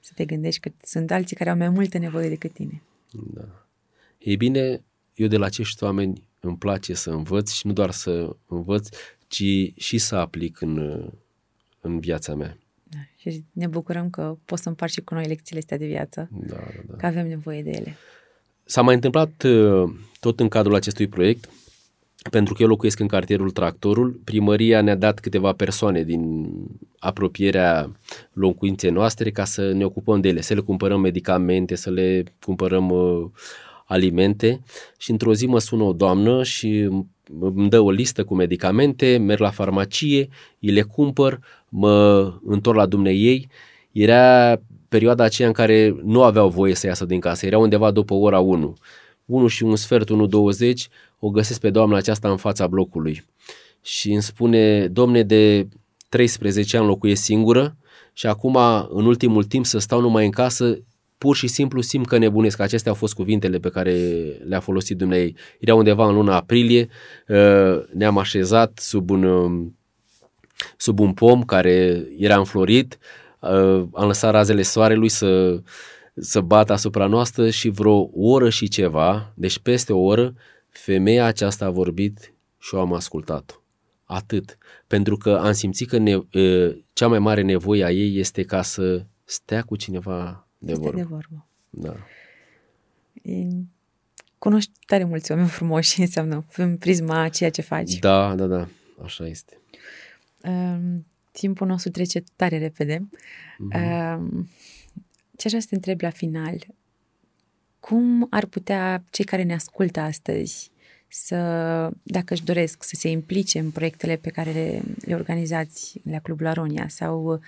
Să 0.00 0.12
te 0.14 0.24
gândești 0.24 0.60
că 0.60 0.70
sunt 0.82 1.10
alții 1.10 1.36
care 1.36 1.50
au 1.50 1.56
mai 1.56 1.68
multă 1.68 1.98
nevoie 1.98 2.28
decât 2.28 2.52
tine. 2.52 2.82
Da. 3.34 3.66
Ei 4.18 4.36
bine, 4.36 4.80
eu 5.14 5.26
de 5.26 5.36
la 5.36 5.46
acești 5.46 5.84
oameni 5.84 6.22
îmi 6.40 6.56
place 6.56 6.94
să 6.94 7.10
învăț 7.10 7.50
și 7.52 7.66
nu 7.66 7.72
doar 7.72 7.90
să 7.90 8.36
învăț, 8.46 8.88
ci 9.28 9.72
și 9.76 9.98
să 9.98 10.16
aplic 10.16 10.60
în, 10.60 11.04
în 11.80 12.00
viața 12.00 12.34
mea. 12.34 12.58
Da. 12.82 12.98
Și 13.16 13.44
ne 13.52 13.66
bucurăm 13.66 14.10
că 14.10 14.36
poți 14.44 14.62
să 14.62 14.68
împarți 14.68 14.94
și 14.94 15.00
cu 15.00 15.14
noi 15.14 15.26
lecțiile 15.26 15.58
astea 15.60 15.78
de 15.78 15.86
viață, 15.86 16.28
Da, 16.32 16.56
da, 16.56 16.62
da. 16.86 16.96
că 16.96 17.06
avem 17.06 17.26
nevoie 17.28 17.62
de 17.62 17.70
ele. 17.70 17.96
S-a 18.64 18.82
mai 18.82 18.94
întâmplat 18.94 19.42
uh, 19.42 19.90
tot 20.20 20.40
în 20.40 20.48
cadrul 20.48 20.74
acestui 20.74 21.06
proiect, 21.06 21.48
pentru 22.30 22.54
că 22.54 22.62
eu 22.62 22.68
locuiesc 22.68 23.00
în 23.00 23.06
cartierul 23.06 23.50
Tractorul, 23.50 24.20
primăria 24.24 24.80
ne-a 24.80 24.96
dat 24.96 25.20
câteva 25.20 25.52
persoane 25.52 26.02
din 26.02 26.52
apropierea 26.98 27.92
locuinței 28.32 28.90
noastre 28.90 29.30
ca 29.30 29.44
să 29.44 29.72
ne 29.72 29.84
ocupăm 29.84 30.20
de 30.20 30.28
ele, 30.28 30.40
să 30.40 30.54
le 30.54 30.60
cumpărăm 30.60 31.00
medicamente, 31.00 31.74
să 31.74 31.90
le 31.90 32.24
cumpărăm 32.44 32.90
uh, 32.90 33.26
alimente 33.84 34.60
și 34.96 35.10
într-o 35.10 35.34
zi 35.34 35.46
mă 35.46 35.58
sună 35.58 35.82
o 35.82 35.92
doamnă 35.92 36.42
și 36.42 36.88
îmi 37.40 37.68
dă 37.68 37.80
o 37.80 37.90
listă 37.90 38.24
cu 38.24 38.34
medicamente, 38.34 39.16
merg 39.16 39.40
la 39.40 39.50
farmacie, 39.50 40.28
îi 40.60 40.70
le 40.70 40.82
cumpăr, 40.82 41.38
mă 41.68 42.32
întorc 42.44 42.76
la 42.76 42.86
dumneiei. 42.86 43.48
Era 43.92 44.56
perioada 44.88 45.24
aceea 45.24 45.48
în 45.48 45.54
care 45.54 45.96
nu 46.04 46.22
aveau 46.22 46.48
voie 46.48 46.74
să 46.74 46.86
iasă 46.86 47.04
din 47.04 47.20
casă, 47.20 47.46
era 47.46 47.58
undeva 47.58 47.90
după 47.90 48.14
ora 48.14 48.40
1. 48.40 48.76
1 49.24 49.46
și 49.46 49.62
un 49.62 49.76
sfert, 49.76 50.08
1.20, 50.10 50.72
o 51.18 51.30
găsesc 51.30 51.60
pe 51.60 51.70
doamna 51.70 51.96
aceasta 51.96 52.30
în 52.30 52.36
fața 52.36 52.66
blocului 52.66 53.24
și 53.82 54.12
îmi 54.12 54.22
spune, 54.22 54.88
domne, 54.88 55.22
de 55.22 55.68
13 56.08 56.76
ani 56.76 56.86
locuiesc 56.86 57.22
singură 57.22 57.76
și 58.12 58.26
acum, 58.26 58.56
în 58.88 59.06
ultimul 59.06 59.44
timp, 59.44 59.66
să 59.66 59.78
stau 59.78 60.00
numai 60.00 60.24
în 60.24 60.30
casă, 60.30 60.78
pur 61.18 61.36
și 61.36 61.46
simplu 61.46 61.80
simt 61.80 62.06
că 62.06 62.18
nebunesc. 62.18 62.60
Acestea 62.60 62.90
au 62.90 62.96
fost 62.96 63.14
cuvintele 63.14 63.58
pe 63.58 63.68
care 63.68 63.92
le-a 64.44 64.60
folosit 64.60 64.96
dumneai. 64.96 65.34
Era 65.58 65.74
undeva 65.74 66.08
în 66.08 66.14
luna 66.14 66.36
aprilie, 66.36 66.88
uh, 67.28 67.82
ne-am 67.92 68.18
așezat 68.18 68.78
sub 68.78 69.10
un, 69.10 69.22
um, 69.22 69.78
sub 70.76 70.98
un 70.98 71.12
pom 71.12 71.42
care 71.42 72.06
era 72.18 72.36
înflorit, 72.36 72.98
uh, 73.40 73.82
am 73.92 74.06
lăsat 74.06 74.32
razele 74.32 74.62
soarelui 74.62 75.08
să, 75.08 75.60
să 76.14 76.40
bată 76.40 76.72
asupra 76.72 77.06
noastră 77.06 77.50
și 77.50 77.68
vreo 77.68 78.10
oră 78.12 78.48
și 78.48 78.68
ceva, 78.68 79.32
deci 79.34 79.58
peste 79.58 79.92
o 79.92 80.00
oră, 80.00 80.34
femeia 80.84 81.24
aceasta 81.24 81.64
a 81.64 81.70
vorbit 81.70 82.34
și 82.58 82.74
eu 82.74 82.80
am 82.80 82.92
ascultat-o. 82.92 83.54
Atât. 84.04 84.58
Pentru 84.86 85.16
că 85.16 85.30
am 85.36 85.52
simțit 85.52 85.88
că 85.88 85.98
ne, 85.98 86.14
uh, 86.16 86.78
cea 86.92 87.08
mai 87.08 87.18
mare 87.18 87.42
nevoie 87.42 87.84
a 87.84 87.90
ei 87.90 88.18
este 88.18 88.42
ca 88.42 88.62
să 88.62 89.06
stea 89.24 89.62
cu 89.62 89.76
cineva 89.76 90.48
de 90.58 90.72
Este 90.72 90.82
vorbă. 90.82 90.98
de 90.98 91.06
vorbă. 91.08 91.46
Da. 91.70 91.96
E... 93.22 93.46
Cunoști 94.38 94.72
tare 94.86 95.04
mulți 95.04 95.30
oameni 95.30 95.48
frumoși, 95.48 96.00
înseamnă, 96.06 96.44
în 96.56 96.76
prisma 96.76 97.20
a 97.20 97.28
ceea 97.28 97.50
ce 97.50 97.62
faci. 97.62 97.94
da, 97.94 98.34
da, 98.34 98.46
da, 98.46 98.68
așa 99.04 99.26
este. 99.26 99.60
Um, 100.42 101.06
timpul 101.32 101.66
nostru 101.66 101.90
trece 101.90 102.22
tare 102.36 102.58
repede. 102.58 103.08
Um, 103.58 104.48
ce 105.36 105.42
aș 105.46 105.50
vrea 105.50 105.60
să 105.60 105.66
te 105.68 105.74
întreb 105.74 106.00
la 106.00 106.10
final? 106.10 106.66
Cum 107.80 108.26
ar 108.30 108.44
putea 108.44 109.04
cei 109.10 109.24
care 109.24 109.42
ne 109.42 109.54
ascultă 109.54 110.00
astăzi 110.00 110.70
să, 111.08 111.36
dacă 112.02 112.34
își 112.34 112.44
doresc, 112.44 112.82
să 112.82 112.94
se 112.94 113.08
implice 113.08 113.58
în 113.58 113.70
proiectele 113.70 114.16
pe 114.16 114.30
care 114.30 114.50
le, 114.50 114.82
le 115.04 115.14
organizați 115.14 116.00
la 116.10 116.18
Clubul 116.18 116.46
Aronia 116.46 116.88
sau 116.88 117.40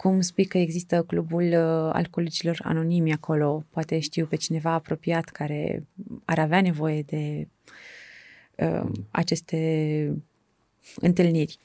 cum 0.00 0.20
spui 0.20 0.44
că 0.44 0.58
există 0.58 1.02
clubul 1.02 1.42
uh, 1.42 1.90
alcoolicilor 1.92 2.60
anonimi 2.62 3.12
acolo, 3.12 3.64
poate 3.70 3.98
știu 3.98 4.26
pe 4.26 4.36
cineva 4.36 4.72
apropiat 4.72 5.28
care 5.28 5.86
ar 6.24 6.38
avea 6.38 6.60
nevoie 6.60 7.02
de 7.02 7.48
uh, 8.56 8.90
aceste 9.10 10.22
întâlniri. 10.96 11.58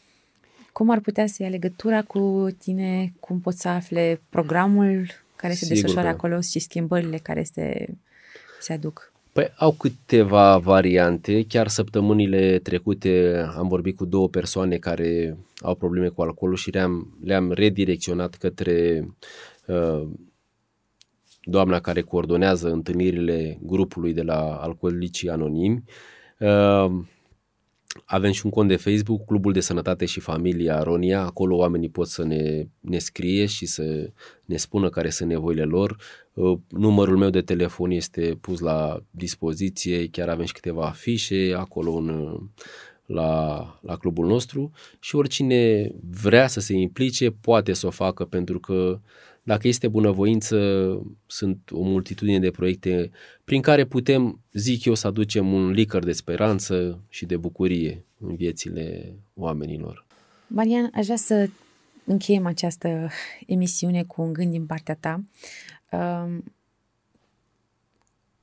Cum 0.71 0.89
ar 0.89 0.99
putea 0.99 1.27
să 1.27 1.43
ia 1.43 1.49
legătura 1.49 2.01
cu 2.01 2.47
tine? 2.57 3.13
Cum 3.19 3.39
poți 3.39 3.61
să 3.61 3.67
afle 3.67 4.21
programul 4.29 5.24
care 5.45 5.57
se 5.57 5.65
Sigur 5.65 5.81
desfășoară 5.81 6.07
că- 6.07 6.13
acolo 6.13 6.41
și 6.41 6.59
schimbările 6.59 7.17
care 7.17 7.43
se, 7.43 7.87
se 8.59 8.73
aduc? 8.73 9.13
Păi 9.31 9.53
au 9.57 9.71
câteva 9.71 10.57
variante. 10.57 11.45
Chiar 11.47 11.67
săptămânile 11.67 12.59
trecute 12.59 13.43
am 13.57 13.67
vorbit 13.67 13.95
cu 13.95 14.05
două 14.05 14.29
persoane 14.29 14.77
care 14.77 15.37
au 15.59 15.75
probleme 15.75 16.07
cu 16.07 16.21
alcoolul 16.21 16.57
și 16.57 16.69
le-am, 16.71 17.17
le-am 17.23 17.51
redirecționat 17.51 18.35
către 18.35 19.07
uh, 19.67 20.07
doamna 21.43 21.79
care 21.79 22.01
coordonează 22.01 22.69
întâlnirile 22.69 23.59
grupului 23.61 24.13
de 24.13 24.21
la 24.21 24.55
Alcoolicii 24.55 25.29
Anonimi. 25.29 25.83
Uh, 26.39 26.91
avem 28.05 28.31
și 28.31 28.45
un 28.45 28.51
cont 28.51 28.67
de 28.67 28.75
Facebook, 28.75 29.25
Clubul 29.25 29.53
de 29.53 29.59
Sănătate 29.59 30.05
și 30.05 30.19
Familia 30.19 30.83
Ronia. 30.83 31.21
Acolo 31.21 31.55
oamenii 31.55 31.89
pot 31.89 32.07
să 32.07 32.23
ne, 32.23 32.67
ne 32.79 32.97
scrie 32.97 33.45
și 33.45 33.65
să 33.65 34.09
ne 34.45 34.57
spună 34.57 34.89
care 34.89 35.09
sunt 35.09 35.29
nevoile 35.29 35.63
lor. 35.63 35.97
Uh, 36.33 36.57
numărul 36.69 37.17
meu 37.17 37.29
de 37.29 37.41
telefon 37.41 37.91
este 37.91 38.37
pus 38.41 38.59
la 38.59 39.03
dispoziție, 39.09 40.07
chiar 40.07 40.29
avem 40.29 40.45
și 40.45 40.53
câteva 40.53 40.85
afișe 40.85 41.53
acolo 41.57 41.91
în, 41.91 42.39
la, 43.05 43.79
la 43.81 43.95
clubul 43.97 44.27
nostru 44.27 44.71
și 44.99 45.15
oricine 45.15 45.91
vrea 46.21 46.47
să 46.47 46.59
se 46.59 46.73
implice 46.73 47.31
poate 47.31 47.73
să 47.73 47.87
o 47.87 47.89
facă 47.89 48.25
pentru 48.25 48.59
că 48.59 48.99
dacă 49.47 49.67
este 49.67 49.87
bunăvoință, 49.87 50.57
sunt 51.25 51.69
o 51.71 51.81
multitudine 51.81 52.39
de 52.39 52.51
proiecte 52.51 53.11
prin 53.43 53.61
care 53.61 53.85
putem, 53.85 54.39
zic 54.53 54.85
eu, 54.85 54.93
să 54.93 55.07
aducem 55.07 55.53
un 55.53 55.71
licăr 55.71 56.03
de 56.03 56.11
speranță 56.11 56.99
și 57.09 57.25
de 57.25 57.37
bucurie 57.37 58.05
în 58.19 58.35
viețile 58.35 59.13
oamenilor. 59.33 60.05
Marian, 60.47 60.89
aș 60.93 61.03
vrea 61.03 61.17
să 61.17 61.49
încheiem 62.05 62.45
această 62.45 63.09
emisiune 63.45 64.03
cu 64.03 64.21
un 64.21 64.33
gând 64.33 64.51
din 64.51 64.65
partea 64.65 64.95
ta. 64.99 65.23
Um, 65.91 66.43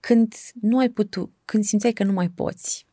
când 0.00 0.34
nu 0.60 0.78
ai 0.78 0.88
putut, 0.88 1.30
când 1.44 1.64
simțeai 1.64 1.92
că 1.92 2.04
nu 2.04 2.12
mai 2.12 2.28
poți, 2.28 2.86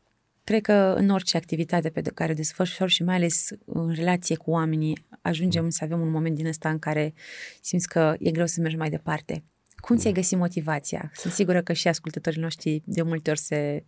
cred 0.50 0.62
că 0.62 0.94
în 0.96 1.08
orice 1.08 1.36
activitate 1.36 1.88
pe 1.88 2.02
care 2.14 2.32
o 2.32 2.34
desfășori 2.34 2.90
și 2.90 3.02
mai 3.02 3.14
ales 3.14 3.48
în 3.64 3.92
relație 3.94 4.36
cu 4.36 4.50
oamenii, 4.50 5.04
ajungem 5.22 5.68
să 5.68 5.84
avem 5.84 6.00
un 6.00 6.10
moment 6.10 6.34
din 6.34 6.46
ăsta 6.46 6.68
în 6.68 6.78
care 6.78 7.14
simți 7.60 7.88
că 7.88 8.14
e 8.18 8.30
greu 8.30 8.46
să 8.46 8.60
mergi 8.60 8.76
mai 8.76 8.90
departe. 8.90 9.44
Cum 9.76 9.96
ți-ai 9.96 10.12
găsit 10.12 10.38
motivația? 10.38 11.10
Sunt 11.14 11.32
sigură 11.32 11.62
că 11.62 11.72
și 11.72 11.88
ascultătorii 11.88 12.40
noștri 12.40 12.82
de 12.84 13.02
multe 13.02 13.30
ori 13.30 13.38
se 13.38 13.84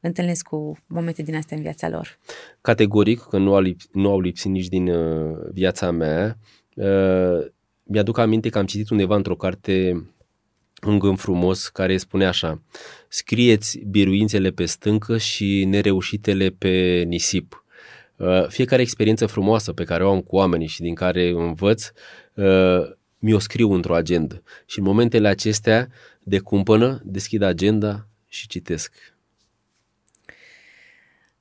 întâlnesc 0.00 0.46
cu 0.46 0.76
momente 0.86 1.22
din 1.22 1.36
astea 1.36 1.56
în 1.56 1.62
viața 1.62 1.88
lor. 1.88 2.18
Categoric, 2.60 3.20
că 3.20 3.38
nu 3.38 3.54
au, 3.54 3.62
lip- 3.62 3.90
nu 3.92 4.10
au 4.10 4.20
lipsit 4.20 4.50
nici 4.50 4.68
din 4.68 4.88
uh, 4.88 5.36
viața 5.52 5.90
mea. 5.90 6.38
Uh, 6.74 7.46
mi-aduc 7.82 8.18
aminte 8.18 8.48
că 8.48 8.58
am 8.58 8.66
citit 8.66 8.90
undeva 8.90 9.16
într-o 9.16 9.36
carte 9.36 10.06
un 10.86 10.98
gând 10.98 11.18
frumos 11.18 11.68
care 11.68 11.96
spune 11.96 12.26
așa 12.26 12.62
Scrieți 13.14 13.78
biruințele 13.78 14.50
pe 14.50 14.64
stâncă 14.64 15.18
și 15.18 15.64
nereușitele 15.64 16.50
pe 16.50 17.04
nisip. 17.06 17.64
Uh, 18.16 18.46
fiecare 18.48 18.82
experiență 18.82 19.26
frumoasă 19.26 19.72
pe 19.72 19.84
care 19.84 20.04
o 20.04 20.10
am 20.10 20.20
cu 20.20 20.36
oamenii 20.36 20.66
și 20.66 20.80
din 20.80 20.94
care 20.94 21.28
învăț, 21.28 21.90
uh, 22.34 22.90
mi-o 23.18 23.38
scriu 23.38 23.72
într-o 23.72 23.94
agendă. 23.94 24.42
Și 24.66 24.78
în 24.78 24.84
momentele 24.84 25.28
acestea 25.28 25.88
de 26.22 26.38
cumpănă, 26.38 27.00
deschid 27.04 27.42
agenda 27.42 28.08
și 28.28 28.46
citesc. 28.46 29.14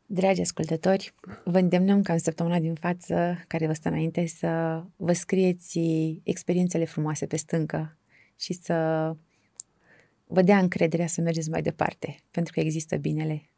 Dragi 0.05 0.41
ascultători, 0.41 1.13
vă 1.43 1.57
îndemnăm 1.57 2.01
ca 2.01 2.13
în 2.13 2.19
săptămâna 2.19 2.59
din 2.59 2.73
față, 2.73 3.43
care 3.47 3.67
vă 3.67 3.73
stă 3.73 3.87
înainte, 3.87 4.25
să 4.25 4.83
vă 4.95 5.13
scrieți 5.13 5.79
experiențele 6.23 6.85
frumoase 6.85 7.25
pe 7.25 7.35
stâncă 7.35 7.97
și 8.39 8.53
să 8.53 8.75
vă 10.33 10.41
dea 10.41 10.57
încrederea 10.57 11.07
să 11.07 11.21
mergeți 11.21 11.49
mai 11.49 11.61
departe, 11.61 12.15
pentru 12.31 12.53
că 12.53 12.59
există 12.59 12.95
binele. 12.95 13.49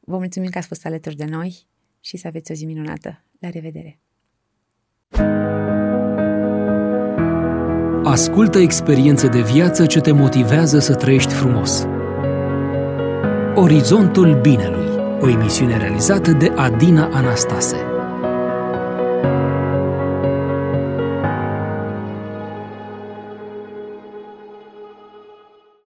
Vă 0.00 0.16
mulțumim 0.16 0.50
că 0.50 0.58
ați 0.58 0.66
fost 0.66 0.86
alături 0.86 1.16
de 1.16 1.24
noi 1.24 1.66
și 2.00 2.16
să 2.16 2.26
aveți 2.26 2.50
o 2.50 2.54
zi 2.54 2.64
minunată. 2.64 3.24
La 3.38 3.50
revedere! 3.50 3.98
Ascultă 8.04 8.58
experiențe 8.58 9.28
de 9.28 9.42
viață 9.42 9.86
ce 9.86 10.00
te 10.00 10.12
motivează 10.12 10.78
să 10.78 10.94
trăiești 10.94 11.32
frumos. 11.32 11.86
Orizontul 13.54 14.40
Binelui, 14.40 15.18
o 15.20 15.28
emisiune 15.28 15.76
realizată 15.76 16.30
de 16.30 16.48
Adina 16.48 17.08
Anastase. 17.12 17.97